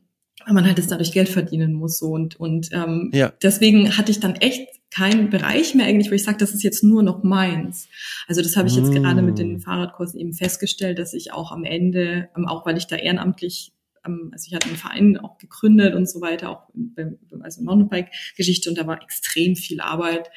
[0.45, 3.33] weil man halt jetzt dadurch Geld verdienen muss so und und ähm, ja.
[3.43, 6.85] deswegen hatte ich dann echt keinen Bereich mehr eigentlich, wo ich sage, das ist jetzt
[6.85, 7.89] nur noch meins.
[8.29, 8.95] Also das habe ich jetzt mm.
[8.95, 12.87] gerade mit den Fahrradkursen eben festgestellt, dass ich auch am Ende, ähm, auch weil ich
[12.87, 13.73] da ehrenamtlich
[14.07, 18.71] ähm, also ich hatte einen Verein auch gegründet und so weiter, auch beim, also Mountainbike-Geschichte
[18.71, 20.31] und da war extrem viel Arbeit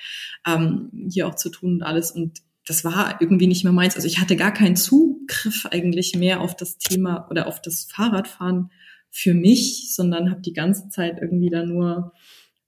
[0.48, 2.40] ähm, hier auch zu tun und alles und
[2.70, 3.96] das war irgendwie nicht mehr meins.
[3.96, 8.70] Also ich hatte gar keinen Zugriff eigentlich mehr auf das Thema oder auf das Fahrradfahren
[9.10, 12.14] für mich, sondern habe die ganze Zeit irgendwie da nur,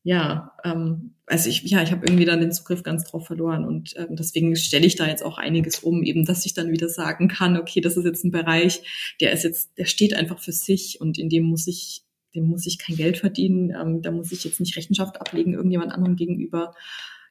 [0.02, 3.93] ja, ähm, also ich, ja, ich habe irgendwie dann den Zugriff ganz drauf verloren und
[3.95, 7.28] ähm, deswegen stelle ich da jetzt auch einiges um, eben, dass ich dann wieder sagen
[7.28, 8.82] kann, okay, das ist jetzt ein Bereich,
[9.22, 12.02] der ist jetzt, der steht einfach für sich und in dem muss ich,
[12.34, 15.91] dem muss ich kein Geld verdienen, ähm, da muss ich jetzt nicht Rechenschaft ablegen irgendjemand
[15.91, 16.74] anderem gegenüber.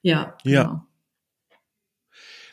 [0.02, 0.62] Ja, ja.
[0.62, 0.89] Genau.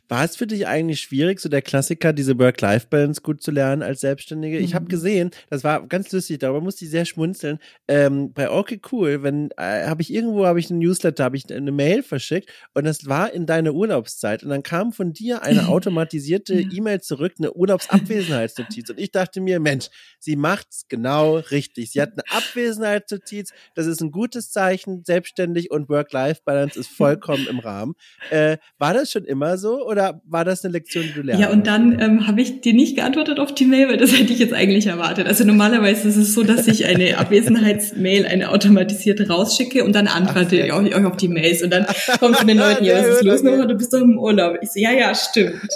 [0.10, 4.02] War es für dich eigentlich schwierig, so der Klassiker, diese Work-Life-Balance gut zu lernen als
[4.02, 4.58] Selbstständige?
[4.58, 4.64] Mhm.
[4.64, 7.60] Ich habe gesehen, das war ganz lustig, darüber musste ich sehr schmunzeln.
[7.88, 11.52] Ähm, bei Okay Cool, wenn äh, habe ich irgendwo habe ich einen Newsletter, habe ich
[11.54, 15.68] eine Mail verschickt und das war in deiner Urlaubszeit und dann kam von dir eine
[15.68, 19.90] automatisierte E-Mail zurück, eine Urlaubsabwesenheitsnotiz und ich dachte mir, Mensch,
[20.20, 21.92] sie macht's genau richtig.
[21.92, 27.60] Sie hat eine Abwesenheitsnotiz, das ist ein gutes Zeichen, selbstständig und Work-Life-Balance ist vollkommen im
[27.60, 27.96] Rahmen.
[28.30, 31.42] Äh, war das schon immer so oder war das eine Lektion, die du lernst?
[31.42, 34.32] Ja, und dann ähm, habe ich dir nicht geantwortet auf die Mail, weil das hätte
[34.32, 35.26] ich jetzt eigentlich erwartet.
[35.26, 40.56] Also normalerweise ist es so, dass ich eine Abwesenheitsmail, eine automatisierte rausschicke und dann antworte
[40.58, 41.88] ich euch auf die Mails und dann
[42.20, 44.60] kommt von den Leuten, ja, was ist los nochmal, du bist doch im Urlaub.
[44.62, 45.68] Ich so, ja, ja, stimmt.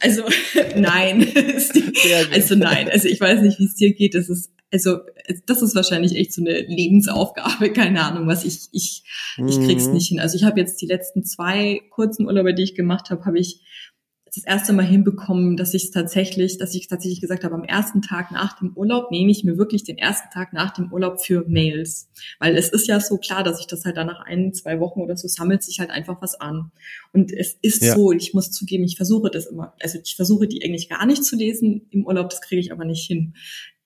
[0.00, 0.22] Also
[0.76, 1.26] nein.
[2.32, 2.88] also nein.
[2.92, 4.14] Also ich weiß nicht, wie es dir geht.
[4.14, 4.98] Das ist also
[5.46, 9.04] das ist wahrscheinlich echt so eine Lebensaufgabe, keine Ahnung, was ich ich
[9.38, 9.94] ich krieg's mhm.
[9.94, 10.20] nicht hin.
[10.20, 13.60] Also ich habe jetzt die letzten zwei kurzen Urlaube, die ich gemacht habe, habe ich
[14.36, 18.02] das erste Mal hinbekommen, dass ich es tatsächlich, dass ich tatsächlich gesagt habe, am ersten
[18.02, 21.46] Tag nach dem Urlaub nehme ich mir wirklich den ersten Tag nach dem Urlaub für
[21.48, 22.10] Mails.
[22.38, 25.00] Weil es ist ja so klar, dass ich das halt dann nach ein, zwei Wochen
[25.00, 26.70] oder so sammelt sich halt einfach was an.
[27.14, 27.94] Und es ist ja.
[27.94, 31.24] so, ich muss zugeben, ich versuche das immer, also ich versuche die eigentlich gar nicht
[31.24, 33.32] zu lesen im Urlaub, das kriege ich aber nicht hin.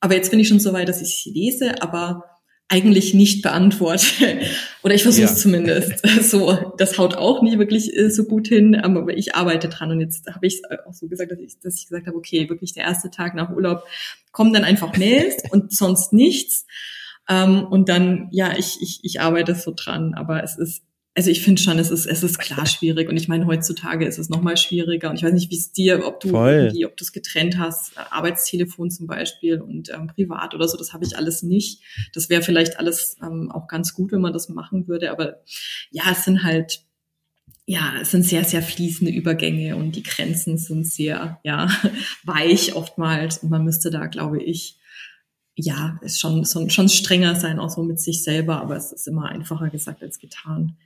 [0.00, 2.24] Aber jetzt bin ich schon so weit, dass ich sie lese, aber
[2.68, 4.40] eigentlich nicht beantworte.
[4.82, 5.36] Oder ich versuche es ja.
[5.36, 6.06] zumindest.
[6.22, 9.90] So, das haut auch nie wirklich äh, so gut hin, aber ich arbeite dran.
[9.90, 12.72] Und jetzt habe ich auch so gesagt, dass ich, dass ich gesagt habe, okay, wirklich
[12.72, 13.82] der erste Tag nach Urlaub
[14.30, 16.66] kommen dann einfach Mails und sonst nichts.
[17.28, 20.84] Ähm, und dann, ja, ich, ich, ich arbeite so dran, aber es ist
[21.20, 23.10] also ich finde schon, es ist, es ist klar schwierig.
[23.10, 25.10] Und ich meine, heutzutage ist es noch mal schwieriger.
[25.10, 26.30] Und ich weiß nicht, wie es dir, ob du
[26.86, 31.04] ob du es getrennt hast, Arbeitstelefon zum Beispiel und ähm, privat oder so, das habe
[31.04, 31.82] ich alles nicht.
[32.14, 35.10] Das wäre vielleicht alles ähm, auch ganz gut, wenn man das machen würde.
[35.10, 35.42] Aber
[35.90, 36.84] ja, es sind halt,
[37.66, 41.68] ja, es sind sehr, sehr fließende Übergänge und die Grenzen sind sehr, ja,
[42.24, 43.36] weich oftmals.
[43.42, 44.78] Und man müsste da, glaube ich,
[45.54, 48.62] ja, ist schon, schon, schon strenger sein, auch so mit sich selber.
[48.62, 50.78] Aber es ist immer einfacher gesagt als getan.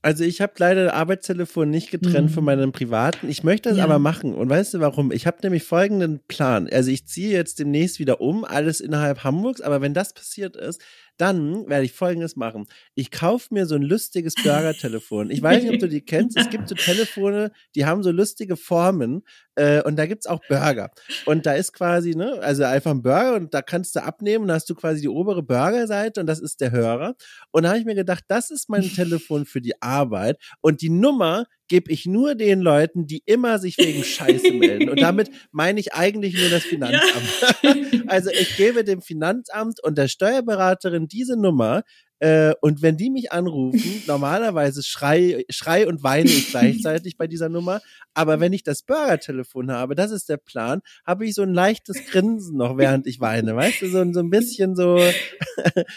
[0.00, 2.34] Also ich habe leider Arbeitstelefon nicht getrennt mhm.
[2.34, 3.28] von meinem privaten.
[3.28, 3.84] Ich möchte das ja.
[3.84, 4.32] aber machen.
[4.34, 5.10] Und weißt du warum?
[5.10, 6.68] Ich habe nämlich folgenden Plan.
[6.70, 9.60] Also ich ziehe jetzt demnächst wieder um, alles innerhalb Hamburgs.
[9.60, 10.80] Aber wenn das passiert ist,
[11.18, 12.66] dann werde ich Folgendes machen.
[12.94, 15.30] Ich kaufe mir so ein lustiges Burger-Telefon.
[15.30, 16.36] Ich weiß nicht, ob du die kennst.
[16.38, 19.22] Es gibt so Telefone, die haben so lustige Formen
[19.56, 20.90] äh, und da gibt's auch Burger.
[21.26, 24.48] Und da ist quasi, ne, also einfach ein Burger und da kannst du abnehmen und
[24.48, 27.14] da hast du quasi die obere Burgerseite und das ist der Hörer.
[27.50, 30.90] Und da habe ich mir gedacht, das ist mein Telefon für die Arbeit und die
[30.90, 34.88] Nummer gebe ich nur den Leuten, die immer sich wegen Scheiße melden.
[34.88, 37.42] Und damit meine ich eigentlich nur das Finanzamt.
[37.62, 37.72] Ja.
[38.06, 41.82] also ich gebe dem Finanzamt und der Steuerberaterin diese Nummer,
[42.20, 47.48] äh, und wenn die mich anrufen, normalerweise schrei, schrei und weine ich gleichzeitig bei dieser
[47.48, 47.80] Nummer.
[48.14, 52.06] Aber wenn ich das Burger-Telefon habe, das ist der Plan, habe ich so ein leichtes
[52.06, 53.54] Grinsen noch, während ich weine.
[53.54, 54.98] Weißt du, so, so ein bisschen so,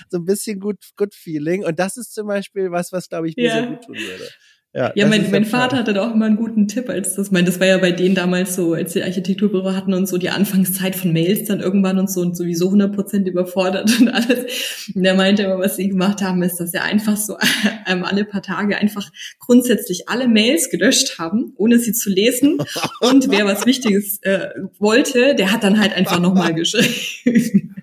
[0.10, 1.66] so ein bisschen gut, gut Feeling.
[1.66, 3.54] Und das ist zum Beispiel was, was glaube ich mir ja.
[3.54, 4.30] sehr gut tun würde.
[4.74, 7.46] Ja, ja mein, mein Vater hatte da auch immer einen guten Tipp, als das, mein,
[7.46, 10.96] das war ja bei denen damals so, als die Architekturbüro hatten und so die Anfangszeit
[10.96, 14.88] von Mails dann irgendwann und so und sowieso 100 Prozent überfordert und alles.
[14.96, 17.36] Und der meinte immer, was sie gemacht haben, ist, dass er einfach so
[17.88, 19.10] ähm, alle paar Tage einfach
[19.40, 22.58] grundsätzlich alle Mails gelöscht haben, ohne sie zu lesen.
[23.02, 24.48] Und wer was Wichtiges äh,
[24.80, 27.76] wollte, der hat dann halt einfach nochmal geschrieben.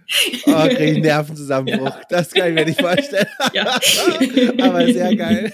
[0.47, 1.89] Oh, krieg ich Nervenzusammenbruch.
[1.99, 2.01] Ja.
[2.09, 3.26] Das kann ich mir nicht vorstellen.
[3.53, 3.78] Ja.
[4.59, 5.53] Aber sehr geil.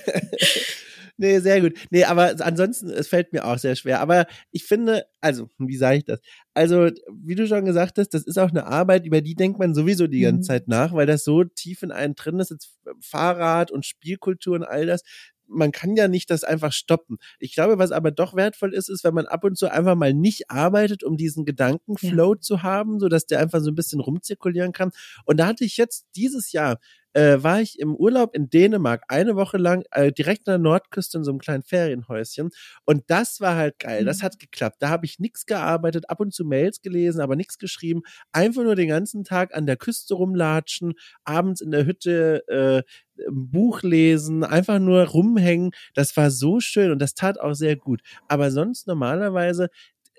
[1.17, 1.75] Nee, sehr gut.
[1.91, 4.01] Nee, aber ansonsten, es fällt mir auch sehr schwer.
[4.01, 6.21] Aber ich finde, also, wie sage ich das?
[6.55, 9.75] Also, wie du schon gesagt hast, das ist auch eine Arbeit, über die denkt man
[9.75, 10.43] sowieso die ganze mhm.
[10.43, 14.65] Zeit nach, weil das so tief in einen drin ist, jetzt Fahrrad und Spielkultur und
[14.65, 15.03] all das.
[15.47, 17.19] Man kann ja nicht das einfach stoppen.
[17.39, 20.15] Ich glaube, was aber doch wertvoll ist, ist, wenn man ab und zu einfach mal
[20.15, 22.41] nicht arbeitet, um diesen Gedankenflow ja.
[22.41, 24.91] zu haben, so dass der einfach so ein bisschen rumzirkulieren kann.
[25.27, 26.79] Und da hatte ich jetzt dieses Jahr
[27.15, 31.19] äh, war ich im Urlaub in Dänemark eine Woche lang äh, direkt an der Nordküste
[31.19, 32.51] in so einem kleinen Ferienhäuschen
[32.85, 34.05] und das war halt geil.
[34.05, 34.23] Das mhm.
[34.23, 34.77] hat geklappt.
[34.81, 38.03] Da habe ich nichts gearbeitet, ab und zu Mails gelesen, aber nichts geschrieben.
[38.33, 40.95] Einfach nur den ganzen Tag an der Küste rumlatschen,
[41.25, 42.83] abends in der Hütte äh,
[43.31, 45.71] Buch lesen, einfach nur rumhängen.
[45.95, 48.01] Das war so schön und das tat auch sehr gut.
[48.29, 49.69] Aber sonst normalerweise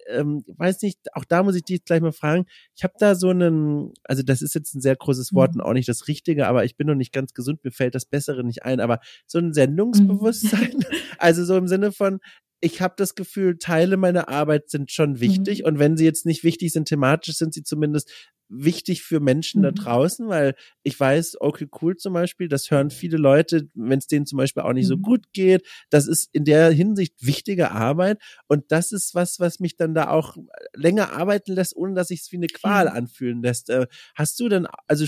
[0.08, 2.46] ähm, weiß nicht, auch da muss ich dich gleich mal fragen.
[2.76, 5.62] Ich habe da so einen, also das ist jetzt ein sehr großes Wort mhm.
[5.62, 8.06] und auch nicht das Richtige, aber ich bin noch nicht ganz gesund, mir fällt das
[8.06, 10.84] Bessere nicht ein, aber so ein Sendungsbewusstsein, mhm.
[11.18, 12.20] also so im Sinne von,
[12.62, 15.66] ich habe das Gefühl, Teile meiner Arbeit sind schon wichtig mhm.
[15.66, 18.12] und wenn sie jetzt nicht wichtig sind thematisch, sind sie zumindest
[18.48, 19.64] wichtig für Menschen mhm.
[19.64, 24.08] da draußen, weil ich weiß, okay, cool zum Beispiel, das hören viele Leute, wenn es
[24.08, 24.90] denen zum Beispiel auch nicht mhm.
[24.90, 25.66] so gut geht.
[25.90, 30.10] Das ist in der Hinsicht wichtige Arbeit und das ist was, was mich dann da
[30.10, 30.38] auch
[30.76, 33.70] länger arbeiten lässt, ohne dass sich es wie eine Qual anfühlen lässt.
[33.70, 35.06] Äh, hast du denn, also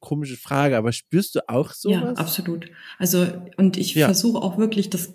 [0.00, 2.00] komische Frage, aber spürst du auch sowas?
[2.00, 2.66] Ja, absolut.
[2.98, 3.26] Also
[3.56, 4.06] und ich ja.
[4.06, 5.14] versuche auch wirklich, das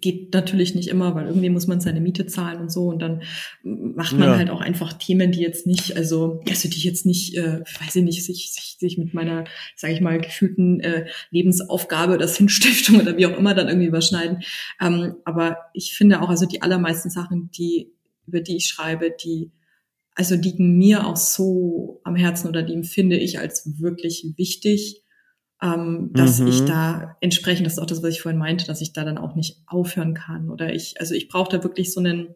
[0.00, 3.22] geht natürlich nicht immer, weil irgendwie muss man seine Miete zahlen und so und dann
[3.62, 4.36] macht man ja.
[4.36, 8.04] halt auch einfach Themen, die jetzt nicht, also also die jetzt nicht, äh, weiß ich
[8.04, 9.44] nicht, sich sich, sich mit meiner,
[9.76, 14.42] sage ich mal, gefühlten äh, Lebensaufgabe oder Sinnstiftung oder wie auch immer dann irgendwie überschneiden.
[14.80, 17.92] Ähm, aber ich finde auch, also die allermeisten Sachen, die
[18.26, 19.50] über die ich schreibe, die
[20.18, 25.04] also liegen mir auch so am Herzen oder die empfinde ich als wirklich wichtig,
[25.62, 26.48] ähm, dass mhm.
[26.48, 29.16] ich da entsprechend, das ist auch das, was ich vorhin meinte, dass ich da dann
[29.16, 32.34] auch nicht aufhören kann oder ich, also ich brauche da wirklich so einen,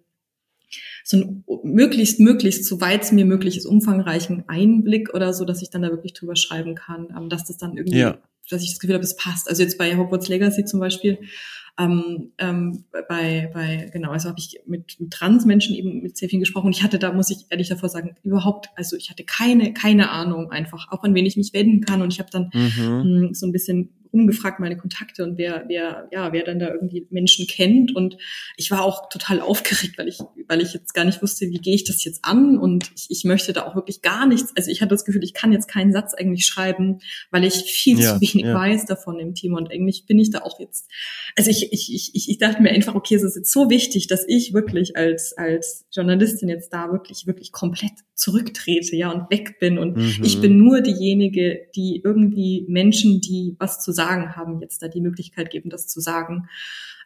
[1.03, 5.71] so einen möglichst, möglichst, soweit es mir möglich ist, umfangreichen Einblick oder so, dass ich
[5.71, 8.19] dann da wirklich drüber schreiben kann, ähm, dass das dann irgendwie, ja.
[8.49, 9.49] dass ich das Gefühl habe, es passt.
[9.49, 11.19] Also jetzt bei Hogwarts Legacy zum Beispiel,
[11.79, 16.41] ähm, ähm, bei, bei, genau, also habe ich mit, mit Transmenschen eben mit sehr vielen
[16.41, 16.67] gesprochen.
[16.67, 20.11] Und ich hatte da, muss ich ehrlich davor sagen, überhaupt, also ich hatte keine, keine
[20.11, 22.03] Ahnung einfach, auch an wen ich mich wenden kann.
[22.03, 23.23] Und ich habe dann mhm.
[23.29, 27.07] mh, so ein bisschen umgefragt, meine Kontakte und wer, wer, ja, wer dann da irgendwie
[27.11, 27.97] Menschen kennt.
[27.97, 28.19] Und
[28.57, 31.75] ich war auch total aufgeregt, weil ich, weil ich jetzt gar nicht wusste, wie gehe
[31.75, 32.59] ich das jetzt an.
[32.59, 34.53] Und ich, ich möchte da auch wirklich gar nichts.
[34.57, 36.99] Also ich hatte das Gefühl, ich kann jetzt keinen Satz eigentlich schreiben,
[37.31, 38.55] weil ich viel ja, zu wenig ja.
[38.55, 39.59] weiß davon im Thema.
[39.59, 40.91] Und eigentlich bin ich da auch jetzt,
[41.37, 44.25] also ich, ich, ich, ich dachte mir einfach, okay, es ist jetzt so wichtig, dass
[44.29, 49.79] ich wirklich als, als Journalistin jetzt da wirklich, wirklich komplett zurücktrete, ja, und weg bin.
[49.79, 50.21] Und mhm.
[50.23, 55.01] ich bin nur diejenige, die irgendwie Menschen, die was zu sagen haben, jetzt da die
[55.01, 56.49] Möglichkeit geben, das zu sagen.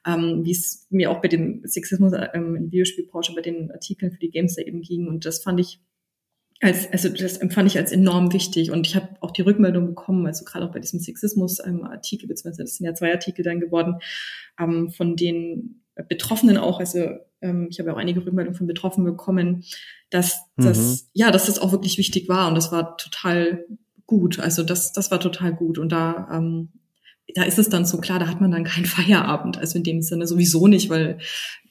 [0.07, 4.18] Ähm, wie es mir auch bei dem Sexismus ähm, in Videospielbranche, bei den Artikeln für
[4.18, 5.09] die Games da eben ging.
[5.09, 5.80] Und das fand ich
[6.61, 10.26] als, also das empfand ich als enorm wichtig und ich habe auch die Rückmeldung bekommen,
[10.26, 13.97] also gerade auch bei diesem Sexismus-Artikel, beziehungsweise das sind ja zwei Artikel dann geworden,
[14.59, 17.01] ähm, von den Betroffenen auch, also
[17.42, 19.64] ähm, ich habe auch einige Rückmeldungen von Betroffenen bekommen,
[20.11, 21.09] dass das, mhm.
[21.12, 23.66] ja, dass das auch wirklich wichtig war und das war total
[24.07, 24.38] gut.
[24.38, 26.68] Also das, das war total gut und da, ähm,
[27.35, 30.03] da ist es dann so klar, da hat man dann keinen Feierabend, also in dem
[30.03, 31.18] Sinne sowieso nicht, weil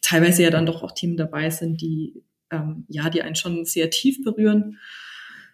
[0.01, 3.89] teilweise ja dann doch auch Themen dabei sind, die ähm, ja, die einen schon sehr
[3.89, 4.77] tief berühren,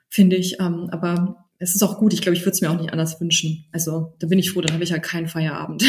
[0.09, 0.59] finde ich.
[0.59, 2.13] Ähm, aber es ist auch gut.
[2.13, 3.65] Ich glaube, ich würde es mir auch nicht anders wünschen.
[3.71, 5.83] Also da bin ich froh, dann habe ich halt keinen Feierabend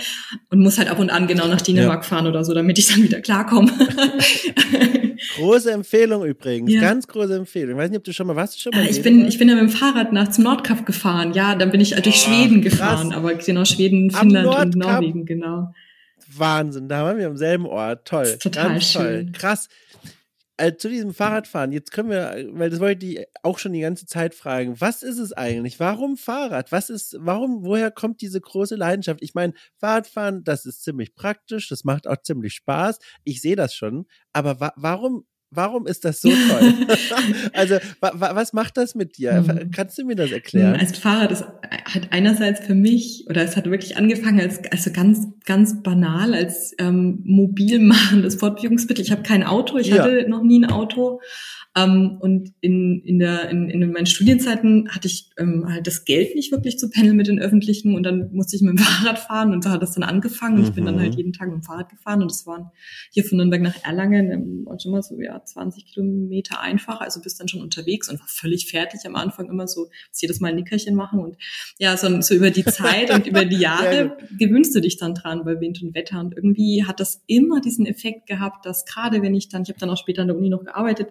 [0.50, 2.08] und muss halt ab und an genau nach Dänemark ja.
[2.08, 3.70] fahren oder so, damit ich dann wieder klarkomme.
[5.36, 6.80] große Empfehlung übrigens, ja.
[6.80, 7.72] ganz große Empfehlung.
[7.72, 8.56] Ich weiß nicht, ob du schon mal warst.
[8.56, 11.32] Du schon mal ich bin, ich bin ja mit dem Fahrrad nach zum Nordkap gefahren.
[11.34, 15.74] Ja, dann bin ich durch oh, Schweden gefahren, aber genau Schweden, Finnland und Norwegen, genau.
[16.36, 18.06] Wahnsinn, da waren wir am selben Ort.
[18.06, 19.02] Toll, total schön.
[19.02, 19.68] toll, krass
[20.58, 24.06] äh, zu diesem Fahrradfahren, jetzt können wir, weil das wollte ich auch schon die ganze
[24.06, 25.80] Zeit fragen, was ist es eigentlich?
[25.80, 26.72] Warum Fahrrad?
[26.72, 29.22] Was ist, warum, woher kommt diese große Leidenschaft?
[29.22, 32.98] Ich meine, Fahrradfahren, das ist ziemlich praktisch, das macht auch ziemlich Spaß.
[33.24, 34.06] Ich sehe das schon.
[34.32, 36.74] Aber wa warum Warum ist das so toll?
[37.54, 39.40] also, wa wa was macht das mit dir?
[39.40, 39.70] Mhm.
[39.70, 40.76] Kannst du mir das erklären?
[40.78, 45.26] Als Fahrrad ist, hat einerseits für mich, oder es hat wirklich angefangen als, also ganz,
[45.46, 49.02] ganz banal, als ähm, mobil machendes Fortbewegungsmittel.
[49.02, 50.02] Ich habe kein Auto, ich ja.
[50.02, 51.20] hatte noch nie ein Auto.
[51.78, 56.34] Ähm, und in, in, der, in, in meinen Studienzeiten hatte ich ähm, halt das Geld
[56.34, 59.52] nicht wirklich zu pendeln mit den Öffentlichen und dann musste ich mit dem Fahrrad fahren
[59.52, 60.58] und so hat das dann angefangen.
[60.58, 61.18] Und ich bin dann halt mhm.
[61.18, 62.70] jeden Tag mit dem Fahrrad gefahren und es waren
[63.12, 67.40] hier von Nürnberg nach Erlangen ähm, schon mal so ja 20 Kilometer einfach, also bist
[67.40, 70.94] dann schon unterwegs und war völlig fertig am Anfang immer so jedes Mal ein Nickerchen
[70.94, 71.36] machen und
[71.78, 75.44] ja, so, so über die Zeit und über die Jahre gewöhnst du dich dann dran
[75.44, 79.34] bei Wind und Wetter und irgendwie hat das immer diesen Effekt gehabt, dass gerade wenn
[79.34, 81.10] ich dann, ich habe dann auch später an der Uni noch gearbeitet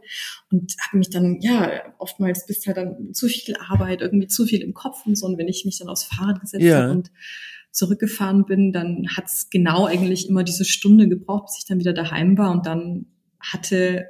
[0.52, 0.57] und
[0.88, 4.74] habe mich dann, ja, oftmals bist halt dann zu viel Arbeit, irgendwie zu viel im
[4.74, 5.26] Kopf und so.
[5.26, 6.84] Und wenn ich mich dann aufs Fahrrad gesetzt ja.
[6.84, 7.12] habe und
[7.72, 12.38] zurückgefahren bin, dann hat's genau eigentlich immer diese Stunde gebraucht, bis ich dann wieder daheim
[12.38, 13.06] war und dann
[13.40, 14.08] hatte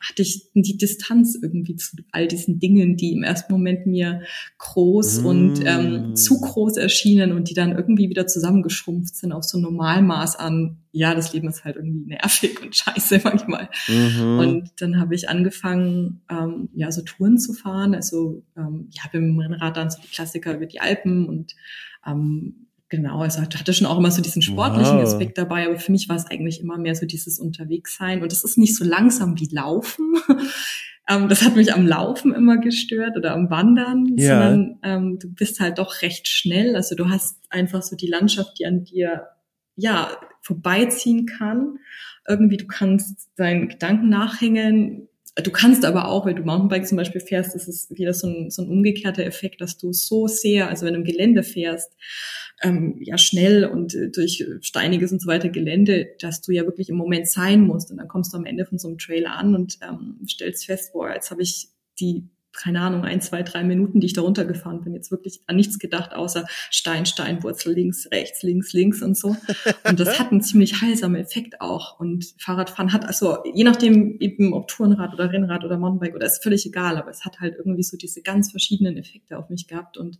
[0.00, 4.22] hatte ich die Distanz irgendwie zu all diesen Dingen, die im ersten Moment mir
[4.58, 5.26] groß mm.
[5.26, 9.62] und ähm, zu groß erschienen und die dann irgendwie wieder zusammengeschrumpft sind auf so ein
[9.62, 13.68] Normalmaß an, ja, das Leben ist halt irgendwie nervig und scheiße manchmal.
[13.88, 14.38] Mhm.
[14.38, 17.94] Und dann habe ich angefangen, ähm, ja, so Touren zu fahren.
[17.94, 21.54] Also ähm, ich habe im Rennrad dann so die Klassiker über die Alpen und
[22.06, 25.02] ähm, Genau, also hatte schon auch immer so diesen sportlichen wow.
[25.02, 28.44] Aspekt dabei, aber für mich war es eigentlich immer mehr so dieses Unterwegssein und das
[28.44, 30.14] ist nicht so langsam wie Laufen.
[31.08, 34.28] ähm, das hat mich am Laufen immer gestört oder am Wandern, ja.
[34.28, 36.76] sondern ähm, du bist halt doch recht schnell.
[36.76, 39.26] Also du hast einfach so die Landschaft, die an dir
[39.74, 40.08] ja
[40.42, 41.78] vorbeiziehen kann.
[42.28, 45.08] Irgendwie du kannst deinen Gedanken nachhängen.
[45.42, 48.50] Du kannst aber auch, wenn du Mountainbike zum Beispiel fährst, das ist wieder so ein,
[48.50, 51.92] so ein umgekehrter Effekt, dass du so sehr, also wenn du im Gelände fährst,
[52.62, 56.88] ähm, ja schnell und äh, durch steiniges und so weiter Gelände, dass du ja wirklich
[56.88, 57.90] im Moment sein musst.
[57.90, 60.94] Und dann kommst du am Ende von so einem Trailer an und ähm, stellst fest,
[60.94, 61.68] boah, jetzt habe ich
[62.00, 65.56] die keine Ahnung, ein, zwei, drei Minuten, die ich da runtergefahren bin, jetzt wirklich an
[65.56, 69.36] nichts gedacht, außer Stein, Stein, Wurzel links, rechts, links, links und so.
[69.84, 72.00] Und das hat einen ziemlich heilsamen Effekt auch.
[72.00, 76.42] Und Fahrradfahren hat, also je nachdem eben ob Tourenrad oder Rennrad oder Mountainbike oder ist
[76.42, 79.96] völlig egal, aber es hat halt irgendwie so diese ganz verschiedenen Effekte auf mich gehabt
[79.96, 80.18] und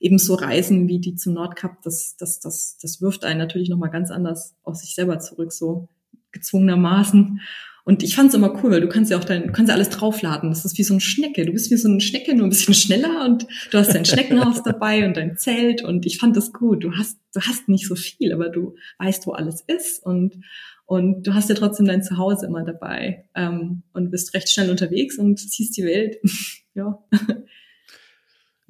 [0.00, 3.90] eben so Reisen wie die zum Nordkap, das, das, das, das wirft einen natürlich nochmal
[3.90, 5.88] ganz anders auf sich selber zurück, so
[6.32, 7.40] gezwungenermaßen.
[7.88, 9.74] Und ich fand es immer cool, weil du kannst ja auch dein, du kannst ja
[9.74, 10.50] alles draufladen.
[10.50, 11.46] Das ist wie so eine Schnecke.
[11.46, 14.62] Du bist wie so eine Schnecke, nur ein bisschen schneller und du hast dein Schneckenhaus
[14.62, 16.84] dabei und dein Zelt und ich fand das gut.
[16.84, 20.44] Du hast, du hast nicht so viel, aber du weißt, wo alles ist und,
[20.84, 25.16] und du hast ja trotzdem dein Zuhause immer dabei ähm, und bist recht schnell unterwegs
[25.16, 26.18] und siehst die Welt.
[26.74, 27.02] ja.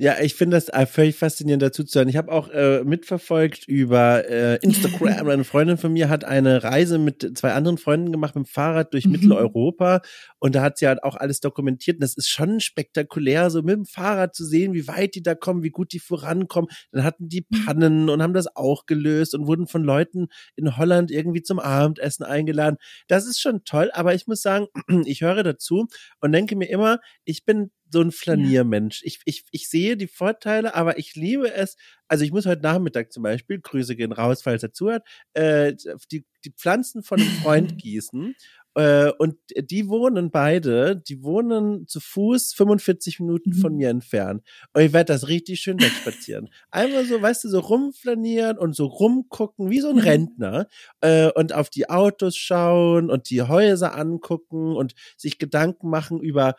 [0.00, 2.08] Ja, ich finde das äh, völlig faszinierend dazu zu hören.
[2.08, 5.28] Ich habe auch äh, mitverfolgt über äh, Instagram.
[5.28, 8.92] Eine Freundin von mir hat eine Reise mit zwei anderen Freunden gemacht mit dem Fahrrad
[8.94, 9.12] durch mhm.
[9.12, 10.00] Mitteleuropa
[10.38, 11.96] und da hat sie halt auch alles dokumentiert.
[11.96, 15.34] Und das ist schon spektakulär, so mit dem Fahrrad zu sehen, wie weit die da
[15.34, 16.70] kommen, wie gut die vorankommen.
[16.92, 17.64] Dann hatten die mhm.
[17.64, 22.24] Pannen und haben das auch gelöst und wurden von Leuten in Holland irgendwie zum Abendessen
[22.24, 22.76] eingeladen.
[23.08, 24.68] Das ist schon toll, aber ich muss sagen,
[25.06, 25.88] ich höre dazu
[26.20, 29.02] und denke mir immer, ich bin so ein Flaniermensch.
[29.04, 31.76] Ich, ich, ich sehe die Vorteile, aber ich liebe es.
[32.06, 35.74] Also ich muss heute Nachmittag zum Beispiel, Grüße gehen raus, falls er zuhört, äh,
[36.10, 38.34] die, die Pflanzen von einem Freund gießen
[38.78, 43.78] äh, und die wohnen beide, die wohnen zu Fuß 45 Minuten von mhm.
[43.78, 44.44] mir entfernt.
[44.72, 46.48] Und ich werde das richtig schön wegspazieren.
[46.70, 50.02] Einmal so, weißt du, so rumflanieren und so rumgucken, wie so ein mhm.
[50.02, 50.68] Rentner.
[51.00, 56.54] Äh, und auf die Autos schauen und die Häuser angucken und sich Gedanken machen über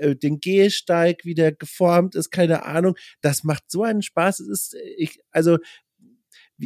[0.00, 2.94] äh, den Gehsteig, wie der geformt ist, keine Ahnung.
[3.22, 4.40] Das macht so einen Spaß.
[4.40, 5.56] Es ist, ich, also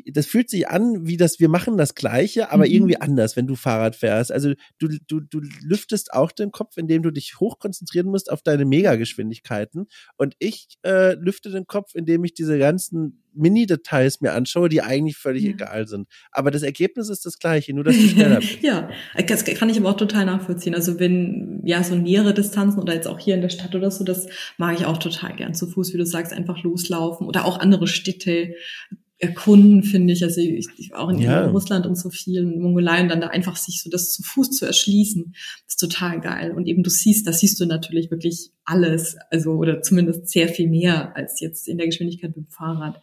[0.07, 2.73] das fühlt sich an, wie das, wir machen das Gleiche, aber mhm.
[2.73, 4.33] irgendwie anders, wenn du Fahrrad fährst.
[4.33, 8.65] Also du, du, du lüftest auch den Kopf, indem du dich hochkonzentrieren musst auf deine
[8.65, 9.87] Megageschwindigkeiten.
[10.17, 15.17] Und ich äh, lüfte den Kopf, indem ich diese ganzen Mini-Details mir anschaue, die eigentlich
[15.17, 15.51] völlig ja.
[15.51, 16.09] egal sind.
[16.33, 18.59] Aber das Ergebnis ist das gleiche, nur dass du schneller bist.
[18.63, 18.91] ja,
[19.27, 20.75] das kann ich aber auch total nachvollziehen.
[20.75, 24.05] Also wenn, ja, so nähere Distanzen oder jetzt auch hier in der Stadt oder so,
[24.05, 24.27] das
[24.57, 25.55] mag ich auch total gern.
[25.55, 28.55] Zu Fuß, wie du sagst, einfach loslaufen oder auch andere Städte
[29.19, 30.23] erkunden, finde ich.
[30.23, 31.47] Also ich, ich auch in ja.
[31.47, 34.51] Russland und so viel, in Mongolei und dann da einfach sich so das zu Fuß
[34.53, 35.35] zu erschließen,
[35.67, 36.53] ist total geil.
[36.53, 40.69] Und eben du siehst, da siehst du natürlich wirklich alles, also oder zumindest sehr viel
[40.69, 43.01] mehr als jetzt in der Geschwindigkeit mit dem Fahrrad.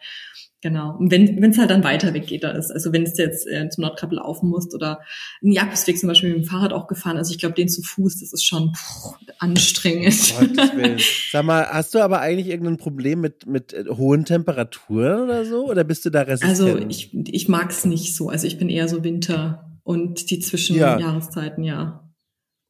[0.66, 0.95] Genau.
[0.97, 3.70] Und wenn es halt dann weiter weg geht, da ist, also wenn es jetzt äh,
[3.70, 4.99] zum Nordkap laufen musst oder
[5.43, 8.20] einen Jakobsweg zum Beispiel mit dem Fahrrad auch gefahren, also ich glaube, den zu Fuß,
[8.22, 10.16] das ist schon puh, anstrengend.
[11.32, 15.70] Sag mal, hast du aber eigentlich irgendein Problem mit, mit äh, hohen Temperaturen oder so?
[15.70, 16.68] Oder bist du da resistent?
[16.68, 18.30] Also ich, ich mag es nicht so.
[18.30, 21.76] Also ich bin eher so Winter und die Zwischenjahreszeiten, ja.
[21.76, 22.09] ja.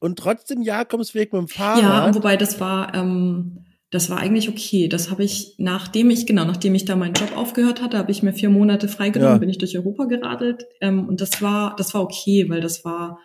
[0.01, 1.81] und trotzdem Jakobsweg mit dem Fahrrad.
[1.81, 4.87] Ja, wobei das war, ähm, das war eigentlich okay.
[4.87, 8.23] Das habe ich, nachdem ich, genau, nachdem ich da meinen Job aufgehört hatte, habe ich
[8.23, 9.39] mir vier Monate freigenommen, ja.
[9.39, 10.65] bin ich durch Europa geradelt.
[10.81, 13.19] Ähm, und das war, das war okay, weil das war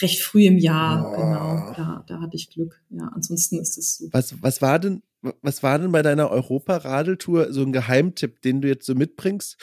[0.00, 1.16] recht früh im Jahr, oh.
[1.16, 1.72] genau.
[1.76, 2.80] Da, da hatte ich Glück.
[2.90, 4.08] Ja, ansonsten ist es so.
[4.12, 5.02] Was, was war denn,
[5.42, 9.56] was war denn bei deiner Europa-Radeltour so ein Geheimtipp, den du jetzt so mitbringst?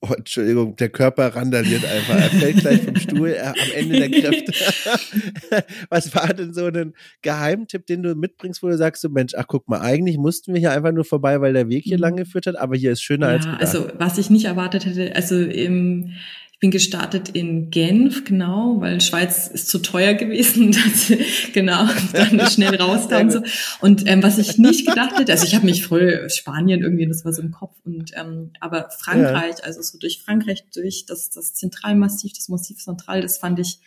[0.00, 2.14] Oh, Entschuldigung, der Körper randaliert einfach.
[2.14, 4.52] Er fällt gleich vom Stuhl er, am Ende der Kräfte.
[5.90, 9.46] Was war denn so ein Geheimtipp, den du mitbringst, wo du sagst, so Mensch, ach
[9.48, 12.02] guck mal, eigentlich mussten wir hier einfach nur vorbei, weil der Weg hier mhm.
[12.02, 13.60] lang geführt hat, aber hier ist schöner ja, als gedacht.
[13.60, 16.12] Also was ich nicht erwartet hätte, also im
[16.58, 20.72] ich bin gestartet in Genf, genau, weil Schweiz ist zu teuer gewesen.
[20.88, 21.12] Das,
[21.52, 23.42] genau, dann schnell raus da und so.
[23.80, 27.24] Und ähm, was ich nicht gedacht hätte, also ich habe mich voll Spanien irgendwie, das
[27.24, 27.76] war so im Kopf.
[27.84, 29.64] Und ähm, aber Frankreich, ja.
[29.66, 33.78] also so durch Frankreich, durch das, das Zentralmassiv, das Massiv Zentral, das fand ich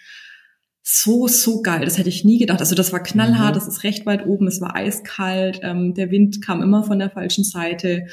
[0.84, 1.86] so, so geil.
[1.86, 2.60] Das hätte ich nie gedacht.
[2.60, 3.60] Also das war knallhart, mhm.
[3.60, 7.12] das ist recht weit oben, es war eiskalt, ähm, der Wind kam immer von der
[7.12, 8.08] falschen Seite,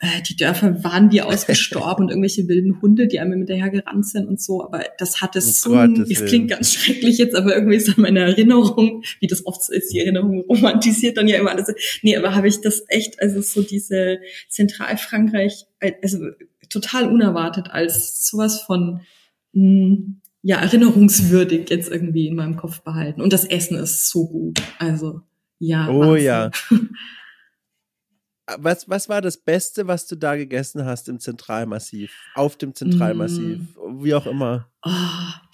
[0.00, 4.06] äh, die Dörfer waren wie ausgestorben und irgendwelche wilden Hunde, die einmal mit daher gerannt
[4.06, 4.64] sind und so.
[4.64, 8.20] Aber das hatte oh so, es klingt ganz schrecklich jetzt, aber irgendwie ist dann meine
[8.20, 11.72] Erinnerung, wie das oft so ist, die Erinnerung romantisiert dann ja immer alles.
[12.00, 14.18] Nee, aber habe ich das echt, also so diese
[14.48, 15.66] Zentralfrankreich,
[16.02, 16.18] also
[16.70, 19.00] total unerwartet als sowas von
[19.52, 23.22] mh, hm, ja, erinnerungswürdig jetzt irgendwie in meinem Kopf behalten.
[23.22, 24.60] Und das Essen ist so gut.
[24.78, 25.22] Also,
[25.58, 25.88] ja.
[25.88, 26.24] Oh Wahnsinn.
[26.26, 26.50] ja.
[28.58, 32.12] Was, was war das Beste, was du da gegessen hast im Zentralmassiv?
[32.34, 33.60] Auf dem Zentralmassiv?
[33.74, 34.04] Mm.
[34.04, 34.70] Wie auch immer.
[34.86, 34.90] Oh,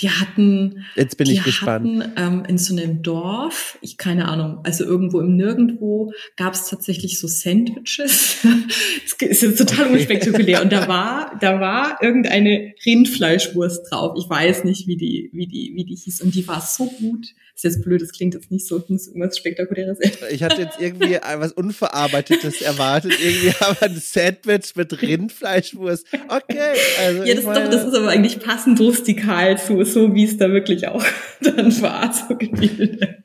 [0.00, 0.84] die hatten.
[0.96, 2.02] Jetzt bin ich gespannt.
[2.02, 6.68] Hatten, ähm, in so einem Dorf, ich keine Ahnung, also irgendwo im Nirgendwo gab es
[6.68, 8.38] tatsächlich so Sandwiches.
[9.20, 9.98] das ist jetzt total okay.
[9.98, 10.62] unspektakulär.
[10.62, 14.16] Und da war, da war irgendeine Rindfleischwurst drauf.
[14.18, 16.22] Ich weiß nicht, wie die, wie die, wie die hieß.
[16.22, 19.36] Und die war so gut ist jetzt blöd, das klingt jetzt nicht so, muss irgendwas
[19.36, 19.98] Spektakuläres.
[20.30, 26.06] Ich hatte jetzt irgendwie was Unverarbeitetes erwartet, irgendwie aber ein Sandwich mit Rindfleischwurst.
[26.28, 26.76] Okay.
[27.00, 28.78] Also ja, das, meine, doch, das ist aber eigentlich passend
[29.20, 31.04] rustikal zu, so wie es da wirklich auch
[31.40, 33.24] dann war, so gebildet.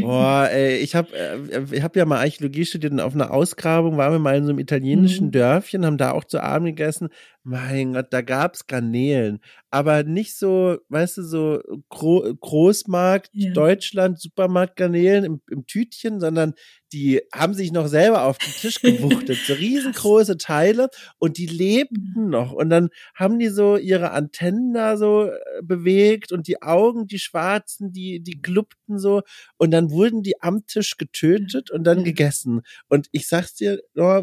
[0.00, 3.96] Boah, ey, ich habe äh, ich hab ja mal Archäologie studiert und auf einer Ausgrabung
[3.96, 5.32] waren wir mal in so einem italienischen mhm.
[5.32, 7.08] Dörfchen, haben da auch zu Abend gegessen.
[7.42, 13.52] Mein Gott, da gab's Garnelen, aber nicht so, weißt du, so Gro Großmarkt, ja.
[13.52, 16.54] Deutschland, Supermarkt Garnelen im, im Tütchen, sondern
[16.92, 20.88] die haben sich noch selber auf den Tisch gewuchtet, so riesengroße Teile.
[21.18, 22.30] Und die lebten mhm.
[22.30, 22.52] noch.
[22.52, 27.18] Und dann haben die so ihre Antennen da so äh, bewegt und die Augen, die
[27.18, 29.22] schwarzen, die, die gluppten so.
[29.56, 32.62] Und dann wurden die am Tisch getötet und dann gegessen.
[32.88, 33.80] Und ich sag's dir,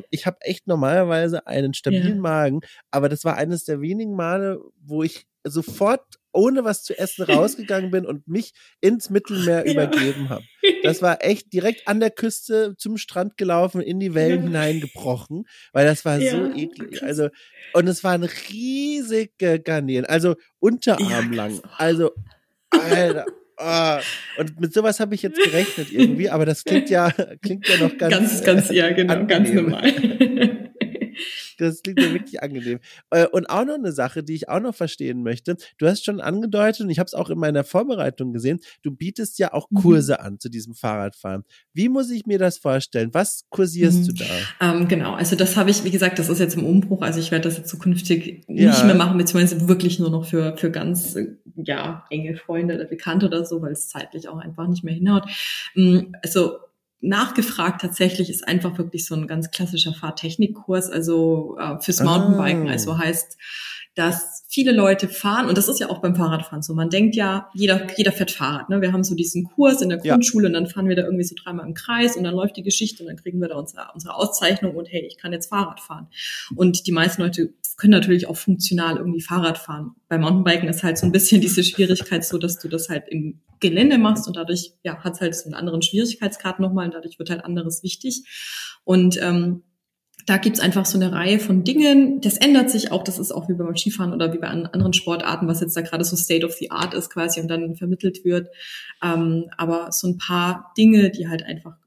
[0.09, 2.21] ich habe echt normalerweise einen stabilen ja.
[2.21, 2.59] Magen,
[2.91, 6.03] aber das war eines der wenigen Male, wo ich sofort
[6.37, 9.73] ohne was zu essen rausgegangen bin und mich ins Mittelmeer ja.
[9.73, 10.43] übergeben habe.
[10.83, 14.47] Das war echt direkt an der Küste zum Strand gelaufen, in die Wellen ja.
[14.47, 16.31] hineingebrochen, weil das war ja.
[16.31, 17.01] so eklig.
[17.03, 17.29] Also,
[17.73, 21.59] und es waren riesige Garnelen, also unterarmlang.
[21.77, 22.11] Also,
[22.69, 23.25] Alter.
[23.59, 23.97] Oh,
[24.37, 27.11] und mit sowas habe ich jetzt gerechnet irgendwie, aber das klingt ja,
[27.41, 29.27] klingt ja noch ganz, ganz, ganz, ja, genau, angenehm.
[29.27, 30.66] ganz normal.
[31.57, 32.79] Das klingt ja wirklich angenehm.
[33.09, 35.57] Äh, und auch noch eine Sache, die ich auch noch verstehen möchte.
[35.77, 39.39] Du hast schon angedeutet, und ich habe es auch in meiner Vorbereitung gesehen, du bietest
[39.39, 39.77] ja auch mhm.
[39.77, 40.25] Kurse mhm.
[40.25, 41.43] an zu diesem Fahrradfahren.
[41.73, 43.09] Wie muss ich mir das vorstellen?
[43.13, 44.05] Was kursierst mhm.
[44.05, 44.71] du da?
[44.71, 47.01] Ähm, genau, also das habe ich, wie gesagt, das ist jetzt im Umbruch.
[47.01, 48.69] Also ich werde das jetzt zukünftig ja.
[48.69, 51.17] nicht mehr machen, beziehungsweise wirklich nur noch für, für ganz,
[51.55, 55.25] ja, enge Freunde oder Bekannte oder so, weil es zeitlich auch einfach nicht mehr hinhaut.
[55.75, 56.57] Mm, also
[56.99, 62.67] nachgefragt tatsächlich ist einfach wirklich so ein ganz klassischer Fahrtechnikkurs, also äh, fürs Mountainbiken.
[62.67, 62.71] Ah.
[62.71, 63.37] Also heißt,
[63.97, 67.49] dass viele Leute fahren, und das ist ja auch beim Fahrradfahren so, man denkt ja,
[67.55, 68.69] jeder, jeder fährt Fahrrad.
[68.69, 68.79] Ne?
[68.79, 70.47] Wir haben so diesen Kurs in der Grundschule ja.
[70.49, 73.03] und dann fahren wir da irgendwie so dreimal im Kreis und dann läuft die Geschichte
[73.03, 76.07] und dann kriegen wir da unsere, unsere Auszeichnung und hey, ich kann jetzt Fahrrad fahren.
[76.55, 79.91] Und die meisten Leute können natürlich auch funktional irgendwie Fahrrad fahren.
[80.09, 83.39] Bei Mountainbiken ist halt so ein bisschen diese Schwierigkeit so, dass du das halt im
[83.59, 87.19] Gelände machst und dadurch ja, hat es halt so einen anderen Schwierigkeitsgrad nochmal und dadurch
[87.19, 88.23] wird halt anderes wichtig.
[88.83, 89.63] Und ähm,
[90.25, 92.19] da gibt's einfach so eine Reihe von Dingen.
[92.19, 95.47] Das ändert sich auch, das ist auch wie beim Skifahren oder wie bei anderen Sportarten,
[95.47, 98.49] was jetzt da gerade so State of the Art ist quasi und dann vermittelt wird.
[99.01, 101.77] Ähm, aber so ein paar Dinge, die halt einfach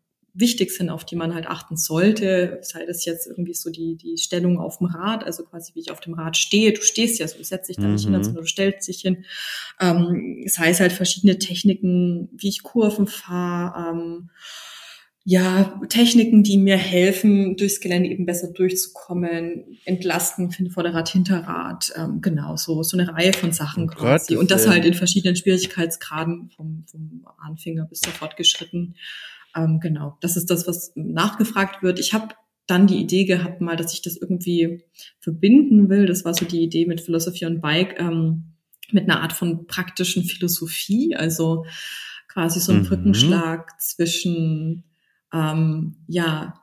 [0.41, 4.19] wichtig sind, auf die man halt achten sollte, sei das jetzt irgendwie so die, die
[4.19, 6.73] Stellung auf dem Rad, also quasi wie ich auf dem Rad stehe.
[6.73, 8.15] Du stehst ja so, du setzt dich da nicht mhm.
[8.15, 9.25] hin, sondern du stellst dich hin.
[9.81, 14.31] Ähm, sei es halt verschiedene Techniken, wie ich Kurven fahre, ähm,
[15.25, 22.23] ja, Techniken, die mir helfen, durchs Gelände eben besser durchzukommen, entlasten finde Vorderrad, Hinterrad, ähm,
[22.23, 24.35] genau, so, so eine Reihe von Sachen oh quasi.
[24.35, 28.97] Gott, und das halt in verschiedenen Schwierigkeitsgraden vom, vom Anfänger bis zur Fortgeschritten.
[29.57, 31.99] Ähm, genau, das ist das, was nachgefragt wird.
[31.99, 32.35] Ich habe
[32.67, 34.85] dann die Idee gehabt mal, dass ich das irgendwie
[35.19, 36.07] verbinden will.
[36.07, 38.55] Das war so die Idee mit Philosophy on Bike, ähm,
[38.93, 41.65] mit einer Art von praktischen Philosophie, also
[42.29, 42.87] quasi so ein mhm.
[42.87, 44.85] Brückenschlag zwischen
[45.33, 46.55] ähm, ja,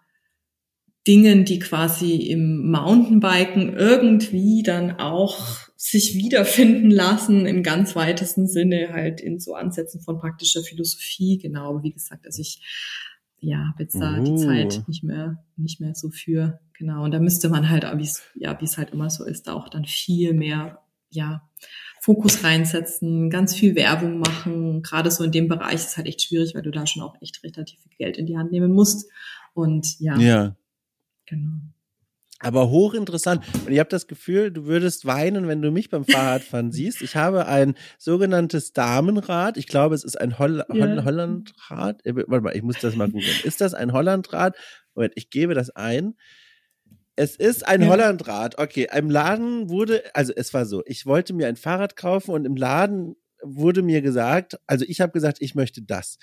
[1.06, 8.90] Dingen, die quasi im Mountainbiken irgendwie dann auch sich wiederfinden lassen, im ganz weitesten Sinne
[8.92, 11.38] halt in so Ansätzen von praktischer Philosophie.
[11.38, 12.62] Genau, wie gesagt, also ich
[13.40, 14.24] ja, habe jetzt da uh.
[14.24, 16.60] die Zeit nicht mehr, nicht mehr so für.
[16.78, 17.04] Genau.
[17.04, 19.54] Und da müsste man halt, wie es, ja, wie es halt immer so ist, da
[19.54, 21.48] auch dann viel mehr, ja,
[22.02, 24.82] Fokus reinsetzen, ganz viel Werbung machen.
[24.82, 27.16] Gerade so in dem Bereich ist es halt echt schwierig, weil du da schon auch
[27.22, 29.10] echt relativ viel Geld in die Hand nehmen musst.
[29.54, 30.18] Und ja.
[30.18, 30.56] Ja.
[31.26, 31.58] Genau.
[32.40, 33.44] Aber hochinteressant.
[33.66, 37.02] Und ich habe das Gefühl, du würdest weinen, wenn du mich beim Fahrradfahren siehst.
[37.02, 39.58] Ich habe ein sogenanntes Damenrad.
[39.58, 41.04] Ich glaube, es ist ein Holl ja.
[41.04, 42.06] Hollandrad.
[42.06, 43.36] Äh, warte mal, ich muss das mal googeln.
[43.44, 44.56] Ist das ein Hollandrad?
[44.94, 46.16] Moment, ich gebe das ein.
[47.16, 47.88] Es ist ein ja.
[47.88, 48.60] Hollandrad.
[48.60, 52.46] Okay, im Laden wurde, also es war so, ich wollte mir ein Fahrrad kaufen und
[52.46, 56.18] im Laden wurde mir gesagt, also ich habe gesagt, ich möchte das.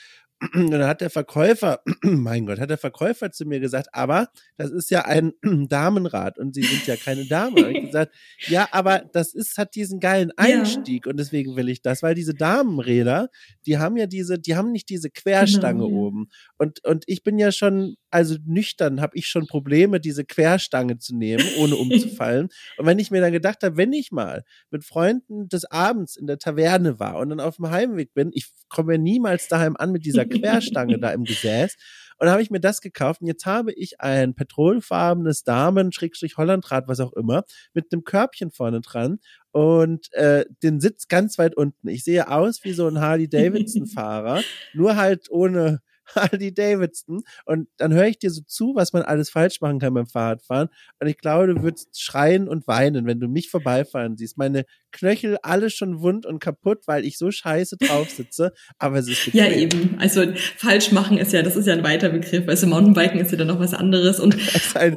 [0.52, 4.70] Und dann hat der Verkäufer, mein Gott, hat der Verkäufer zu mir gesagt, aber das
[4.70, 5.32] ist ja ein
[5.68, 7.66] Damenrad und Sie sind ja keine Dame.
[7.66, 8.14] Und ich gesagt,
[8.48, 11.10] ja, aber das ist, hat diesen geilen Einstieg ja.
[11.10, 13.28] und deswegen will ich das, weil diese Damenräder,
[13.66, 15.96] die haben ja diese, die haben nicht diese Querstange genau, ja.
[15.96, 16.28] oben.
[16.64, 21.14] Und, und ich bin ja schon, also nüchtern, habe ich schon Probleme, diese Querstange zu
[21.14, 22.48] nehmen, ohne umzufallen.
[22.78, 26.26] und wenn ich mir dann gedacht habe, wenn ich mal mit Freunden des Abends in
[26.26, 29.92] der Taverne war und dann auf dem Heimweg bin, ich komme ja niemals daheim an
[29.92, 31.76] mit dieser Querstange da im Gesäß.
[32.16, 36.88] Und habe ich mir das gekauft und jetzt habe ich ein petrolfarbenes Damen, Schrägstrich Hollandrad,
[36.88, 37.44] was auch immer,
[37.74, 39.18] mit einem Körbchen vorne dran
[39.52, 41.88] und äh, den Sitz ganz weit unten.
[41.88, 44.42] Ich sehe aus wie so ein Harley Davidson Fahrer,
[44.74, 45.80] nur halt ohne
[46.14, 47.22] Harley Davidson.
[47.44, 50.68] Und dann höre ich dir so zu, was man alles falsch machen kann beim Fahrradfahren.
[51.00, 54.36] Und ich glaube, du würdest schreien und weinen, wenn du mich vorbeifahren siehst.
[54.38, 58.52] Meine Knöchel alle schon wund und kaputt, weil ich so scheiße drauf sitze.
[58.78, 59.40] Aber es ist bequem.
[59.40, 59.96] Ja, eben.
[59.98, 60.24] Also
[60.56, 62.48] falsch machen ist ja, das ist ja ein weiter Begriff.
[62.48, 64.20] Also Mountainbiken ist ja dann noch was anderes.
[64.20, 64.96] Und das ein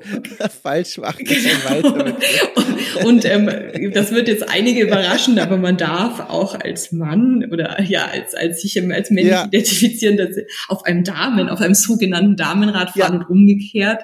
[0.62, 2.52] falsch machen ist ein weiter Begriff.
[2.96, 7.82] und, und ähm, das wird jetzt einige überraschen, aber man darf auch als Mann oder
[7.82, 9.46] ja, als, als sich als männlich ja.
[9.46, 10.30] identifizieren, dass
[10.68, 13.20] auf einem Damen, auf einem sogenannten Damenrad fahren ja.
[13.20, 14.04] und umgekehrt.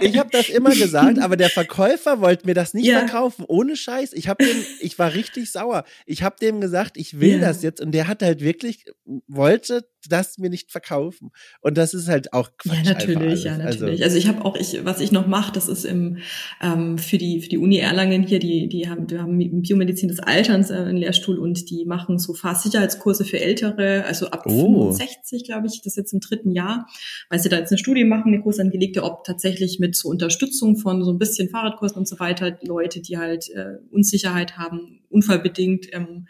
[0.00, 2.98] Ich habe das immer gesagt, aber der Verkäufer wollte mir das nicht ja.
[3.00, 3.44] verkaufen.
[3.46, 4.12] Ohne Scheiß.
[4.12, 5.84] Ich habe dem ich war richtig sauer.
[6.06, 7.48] Ich habe dem gesagt, ich will yeah.
[7.48, 8.84] das jetzt und der hat halt wirklich
[9.26, 11.30] wollte das mir nicht verkaufen.
[11.60, 12.84] Und das ist halt auch Quatsch.
[12.84, 14.02] Ja, natürlich, ja, also natürlich.
[14.02, 16.18] Also, also ich habe auch, ich, was ich noch mache, das ist im
[16.60, 20.20] ähm, für die für die Uni Erlangen hier, die die haben, wir haben Biomedizin des
[20.20, 24.92] Alterns äh, einen Lehrstuhl und die machen so Fahrsicherheitskurse für Ältere, also ab oh.
[24.92, 26.86] 65, glaube ich, das ist jetzt im dritten Jahr,
[27.28, 31.04] weil sie da jetzt eine Studie machen, eine Kursangelegte, ob tatsächlich mit so Unterstützung von
[31.04, 36.26] so ein bisschen Fahrradkursen und so weiter Leute, die halt äh, Unsicherheit haben, unfallbedingt ähm,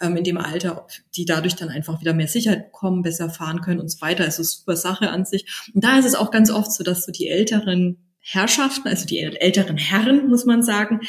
[0.00, 3.60] ähm, in dem Alter, ob die dadurch dann einfach wieder mehr Sicherheit bekommen, besser fahren
[3.60, 4.26] können und so weiter.
[4.26, 5.46] Ist super Sache an sich.
[5.74, 9.18] Und da ist es auch ganz oft so, dass so die älteren Herrschaften, also die
[9.18, 11.00] älteren Herren, muss man sagen,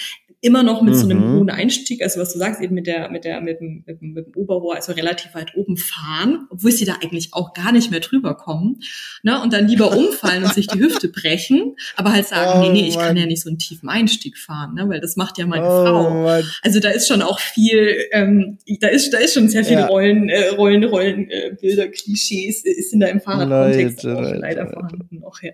[0.46, 0.98] immer noch mit mhm.
[0.98, 1.36] so einem mhm.
[1.38, 4.14] hohen Einstieg, also was du sagst, eben mit der, mit der, mit dem, mit dem,
[4.14, 7.92] mit dem Oberrohr, also relativ weit oben fahren, obwohl sie da eigentlich auch gar nicht
[7.92, 8.80] mehr drüber kommen,
[9.24, 12.82] ne, und dann lieber umfallen und sich die Hüfte brechen, aber halt sagen, oh, nee,
[12.82, 13.08] nee, ich Mann.
[13.08, 15.86] kann ja nicht so einen tiefen Einstieg fahren, ne, weil das macht ja meine oh,
[15.86, 16.10] Frau.
[16.24, 16.44] Mann.
[16.62, 19.88] Also da ist schon auch viel, ähm, da ist, da ist schon sehr viel ja.
[19.88, 25.42] Rollen, äh, Rollen, Rollen, äh, Bilder, Klischees, sind da im Fahrradkontext leider, leider vorhanden noch,
[25.42, 25.54] ja.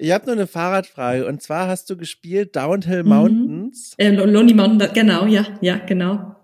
[0.00, 3.08] Ich habe nur eine Fahrradfrage und zwar hast du gespielt Downhill mhm.
[3.08, 3.94] Mountains.
[3.98, 4.04] Mhm.
[4.04, 6.36] Äh, Lonely Mountain, genau, ja, ja, genau.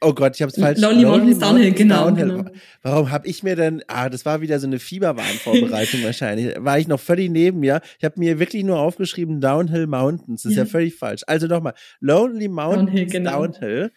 [0.00, 0.80] Oh Gott, ich habe es falsch.
[0.80, 2.28] Lonely, Lonely Mountains, Downhill, genau, Downhill.
[2.28, 2.50] genau.
[2.82, 3.82] Warum habe ich mir denn?
[3.86, 6.54] Ah, das war wieder so eine Fieberwarnvorbereitung wahrscheinlich.
[6.58, 7.82] War ich noch völlig neben mir.
[7.98, 10.44] Ich habe mir wirklich nur aufgeschrieben Downhill Mountains.
[10.44, 11.22] Das ist ja, ja völlig falsch.
[11.26, 13.06] Also nochmal Lonely Mountains Downhill.
[13.06, 13.46] Genau.
[13.46, 13.92] Downhill.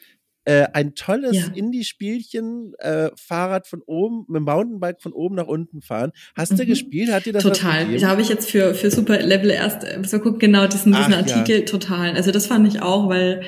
[0.46, 1.54] Äh, ein tolles ja.
[1.54, 6.12] Indie-Spielchen, äh, Fahrrad von oben, mit dem Mountainbike von oben nach unten fahren.
[6.36, 6.58] Hast mhm.
[6.58, 7.12] du gespielt?
[7.14, 7.98] Hat dir das Total.
[7.98, 11.14] Da habe ich jetzt für, für Super Level erst äh, so guckt, genau diesen, diesen
[11.14, 11.66] Ach, Artikel ja.
[11.66, 12.16] total.
[12.16, 13.44] Also das fand ich auch, weil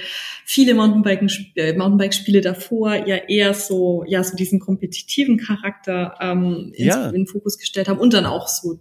[0.46, 7.08] viele äh, Mountainbike-Spiele davor ja eher so, ja, so diesen kompetitiven Charakter ähm, ja.
[7.08, 8.80] in den Fokus gestellt haben und dann auch so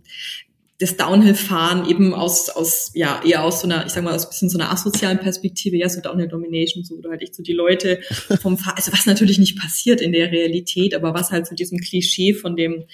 [0.84, 4.50] das Downhill-Fahren eben aus, aus, ja, eher aus so einer, ich sag mal, aus bisschen
[4.50, 8.00] so einer asozialen Perspektive, ja, so Downhill-Domination, so, du halt echt so die Leute
[8.42, 11.78] vom Fahren, also was natürlich nicht passiert in der Realität, aber was halt so diesem
[11.78, 12.84] Klischee von dem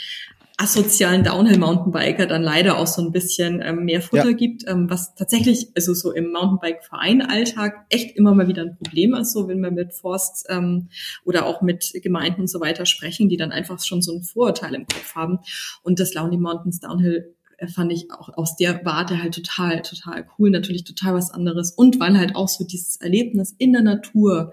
[0.57, 4.37] asozialen Downhill-Mountainbiker dann leider auch so ein bisschen ähm, mehr Futter ja.
[4.37, 9.33] gibt, ähm, was tatsächlich, also so im Mountainbike-Verein-Alltag echt immer mal wieder ein Problem ist,
[9.33, 10.91] so wenn wir mit Forst ähm,
[11.25, 14.75] oder auch mit Gemeinden und so weiter sprechen, die dann einfach schon so ein Vorurteil
[14.75, 15.39] im Kopf haben.
[15.83, 17.35] Und das Lonely Mountains Downhill
[17.69, 21.73] fand ich auch aus der Warte halt total, total cool, natürlich total was anderes.
[21.73, 24.53] Und weil halt auch so dieses Erlebnis in der Natur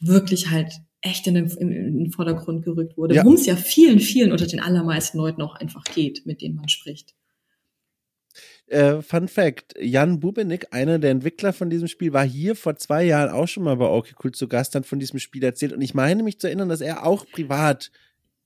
[0.00, 3.24] wirklich halt echt in den, in, in den Vordergrund gerückt wurde, ja.
[3.24, 6.68] worum es ja vielen, vielen unter den allermeisten Leuten auch einfach geht, mit denen man
[6.68, 7.14] spricht.
[8.66, 13.04] Äh, Fun Fact: Jan Bubenik, einer der Entwickler von diesem Spiel, war hier vor zwei
[13.04, 15.72] Jahren auch schon mal bei Okay Cool zu Gast, hat von diesem Spiel erzählt.
[15.72, 17.90] Und ich meine mich zu erinnern, dass er auch privat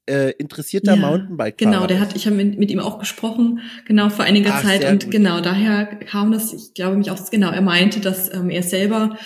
[0.07, 1.59] äh, interessierter ja, Mountainbike.
[1.59, 4.85] Genau, der hat, ich habe mit, mit, ihm auch gesprochen, genau vor einiger Ach, Zeit
[4.85, 5.11] und gut.
[5.13, 6.53] genau daher kam das.
[6.53, 7.51] Ich glaube mich auch genau.
[7.51, 9.17] Er meinte, dass ähm, er selber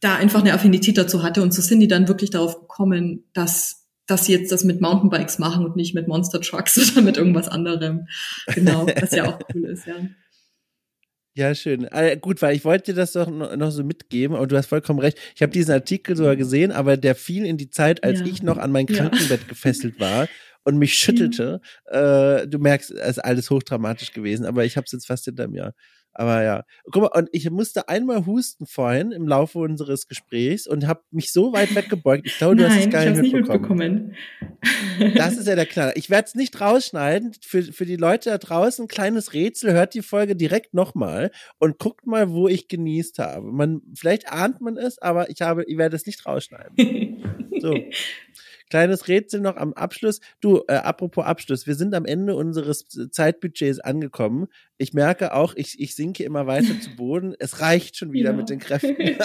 [0.00, 3.86] da einfach eine Affinität dazu hatte und so sind die dann wirklich darauf gekommen, dass
[4.06, 7.48] dass sie jetzt das mit Mountainbikes machen und nicht mit Monster Trucks oder mit irgendwas
[7.48, 8.06] anderem.
[8.54, 9.96] Genau, was ja auch cool ist, ja.
[11.38, 11.84] Ja, schön.
[11.84, 14.98] Äh, gut, weil ich wollte dir das doch noch, so mitgeben, aber du hast vollkommen
[14.98, 15.16] recht.
[15.36, 18.26] Ich habe diesen Artikel sogar gesehen, aber der fiel in die Zeit, als ja.
[18.26, 19.46] ich noch an mein Krankenbett ja.
[19.46, 20.26] gefesselt war
[20.64, 21.60] und mich schüttelte.
[21.90, 21.96] Mhm.
[21.96, 25.46] Äh, du merkst, es ist alles hochdramatisch gewesen, aber ich habe es jetzt fast hinter
[25.46, 25.74] mir.
[26.18, 30.88] Aber ja, guck mal, und ich musste einmal husten vorhin im Laufe unseres Gesprächs und
[30.88, 32.26] habe mich so weit weggebeugt.
[32.26, 34.16] Ich glaube, du Nein, hast es gar nicht mitbekommen.
[34.98, 35.14] mitbekommen.
[35.14, 35.96] Das ist ja der Knaller.
[35.96, 37.34] Ich werde es nicht rausschneiden.
[37.40, 39.72] Für, für die Leute da draußen ein kleines Rätsel.
[39.72, 43.46] Hört die Folge direkt nochmal und guckt mal, wo ich genießt habe.
[43.52, 47.24] Man, vielleicht ahnt man es, aber ich habe, ich werde es nicht rausschneiden.
[47.60, 47.74] So.
[48.70, 50.20] Kleines Rätsel noch am Abschluss.
[50.40, 54.48] Du, äh, apropos Abschluss, wir sind am Ende unseres Zeitbudgets angekommen.
[54.78, 57.34] Ich merke auch, ich, ich sinke immer weiter zu Boden.
[57.38, 58.36] Es reicht schon wieder ja.
[58.36, 58.96] mit den Kräften.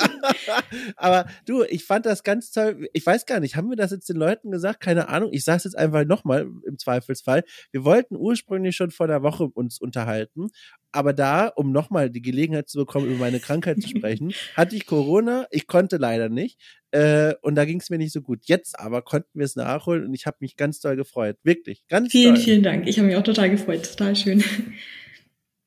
[0.95, 2.89] Aber du, ich fand das ganz toll.
[2.93, 4.79] Ich weiß gar nicht, haben wir das jetzt den Leuten gesagt?
[4.79, 5.29] Keine Ahnung.
[5.31, 7.43] Ich sage es jetzt einfach nochmal im Zweifelsfall.
[7.71, 10.49] Wir wollten ursprünglich schon vor der Woche uns unterhalten.
[10.91, 14.85] Aber da, um nochmal die Gelegenheit zu bekommen, über meine Krankheit zu sprechen, hatte ich
[14.85, 15.47] Corona.
[15.51, 16.59] Ich konnte leider nicht.
[16.91, 18.41] Äh, und da ging es mir nicht so gut.
[18.43, 21.37] Jetzt aber konnten wir es nachholen und ich habe mich ganz doll gefreut.
[21.43, 22.43] Wirklich, ganz Vielen, doll.
[22.43, 22.87] vielen Dank.
[22.87, 23.89] Ich habe mich auch total gefreut.
[23.89, 24.43] Total schön.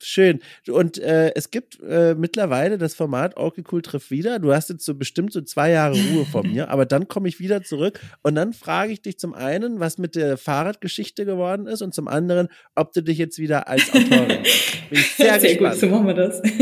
[0.03, 0.41] Schön.
[0.69, 4.39] Und äh, es gibt äh, mittlerweile das Format Okay Cool trifft wieder.
[4.39, 7.41] Du hast jetzt so bestimmt so zwei Jahre Ruhe von mir, aber dann komme ich
[7.41, 11.83] wieder zurück und dann frage ich dich zum einen, was mit der Fahrradgeschichte geworden ist
[11.83, 14.29] und zum anderen, ob du dich jetzt wieder als Autorin.
[14.91, 15.73] Bin ich sehr, sehr gespannt.
[15.73, 16.43] gut, so machen wir das.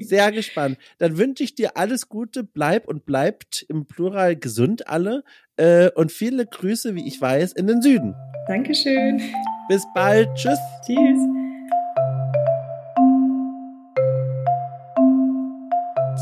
[0.00, 0.76] Sehr gespannt.
[0.98, 5.24] Dann wünsche ich dir alles Gute, bleib und bleibt im Plural gesund alle
[5.56, 8.14] äh, und viele Grüße, wie ich weiß, in den Süden.
[8.46, 9.22] Dankeschön.
[9.68, 10.28] Bis bald.
[10.34, 10.58] Tschüss.
[10.86, 11.39] Tschüss.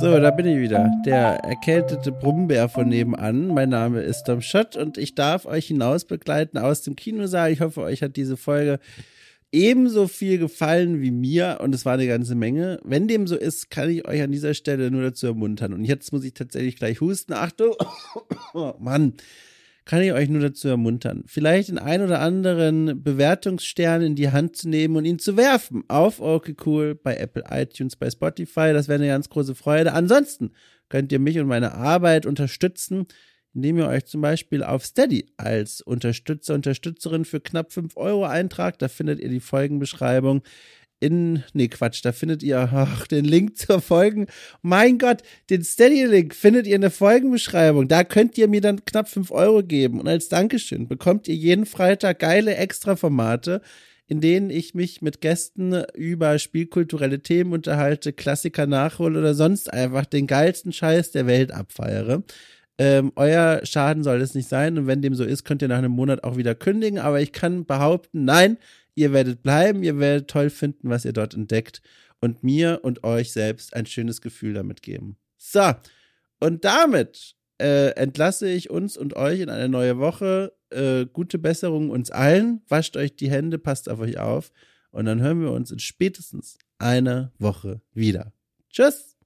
[0.01, 0.93] So, da bin ich wieder.
[1.05, 3.49] Der erkältete Brummbär von nebenan.
[3.49, 7.51] Mein Name ist Tom Schott und ich darf euch hinaus begleiten aus dem Kinosaal.
[7.51, 8.79] Ich hoffe, euch hat diese Folge
[9.51, 12.79] ebenso viel gefallen wie mir und es war eine ganze Menge.
[12.85, 15.73] Wenn dem so ist, kann ich euch an dieser Stelle nur dazu ermuntern.
[15.73, 17.33] Und jetzt muss ich tatsächlich gleich husten.
[17.33, 17.75] Achtung!
[18.55, 19.15] Oh, Mann.
[19.89, 24.55] Kann ich euch nur dazu ermuntern, vielleicht den ein oder anderen Bewertungsstern in die Hand
[24.55, 28.75] zu nehmen und ihn zu werfen auf Okay Cool bei Apple iTunes, bei Spotify.
[28.75, 29.95] Das wäre eine ganz große Freude.
[29.95, 30.51] Ansonsten
[30.91, 33.07] könnt ihr mich und meine Arbeit unterstützen
[33.55, 38.83] indem ihr euch zum Beispiel auf Steady als Unterstützer, Unterstützerin für knapp 5 Euro eintragt.
[38.83, 40.43] Da findet ihr die Folgenbeschreibung
[41.01, 44.27] in, nee, Quatsch, da findet ihr ach, den Link zur Folgen.
[44.63, 47.89] Mein Gott, den Steady-Link findet ihr in der Folgenbeschreibung.
[47.89, 50.01] Da könnt ihr mir dann knapp 5 Euro geben.
[50.01, 53.61] Und als Dankeschön bekommt ihr jeden Freitag geile Extra-Formate,
[54.09, 60.07] in denen ich mich mit Gästen über spielkulturelle Themen unterhalte, Klassiker nachhole oder sonst einfach
[60.07, 62.25] den geilsten Scheiß der Welt abfeiere.
[62.79, 64.79] Ähm, euer Schaden soll es nicht sein.
[64.79, 66.99] Und wenn dem so ist, könnt ihr nach einem Monat auch wieder kündigen.
[66.99, 68.57] Aber ich kann behaupten, nein,
[68.99, 71.81] ihr werdet bleiben, ihr werdet toll finden, was ihr dort entdeckt.
[72.21, 75.17] Und mir und euch selbst ein schönes Gefühl damit geben.
[75.37, 75.73] So,
[76.41, 80.53] und damit äh, entlasse ich uns und euch in eine neue Woche.
[80.71, 82.63] Äh, gute Besserung uns allen.
[82.69, 84.53] Wascht euch die Hände, passt auf euch auf.
[84.91, 88.33] Und dann hören wir uns in spätestens einer Woche wieder.
[88.71, 89.18] Tschüss!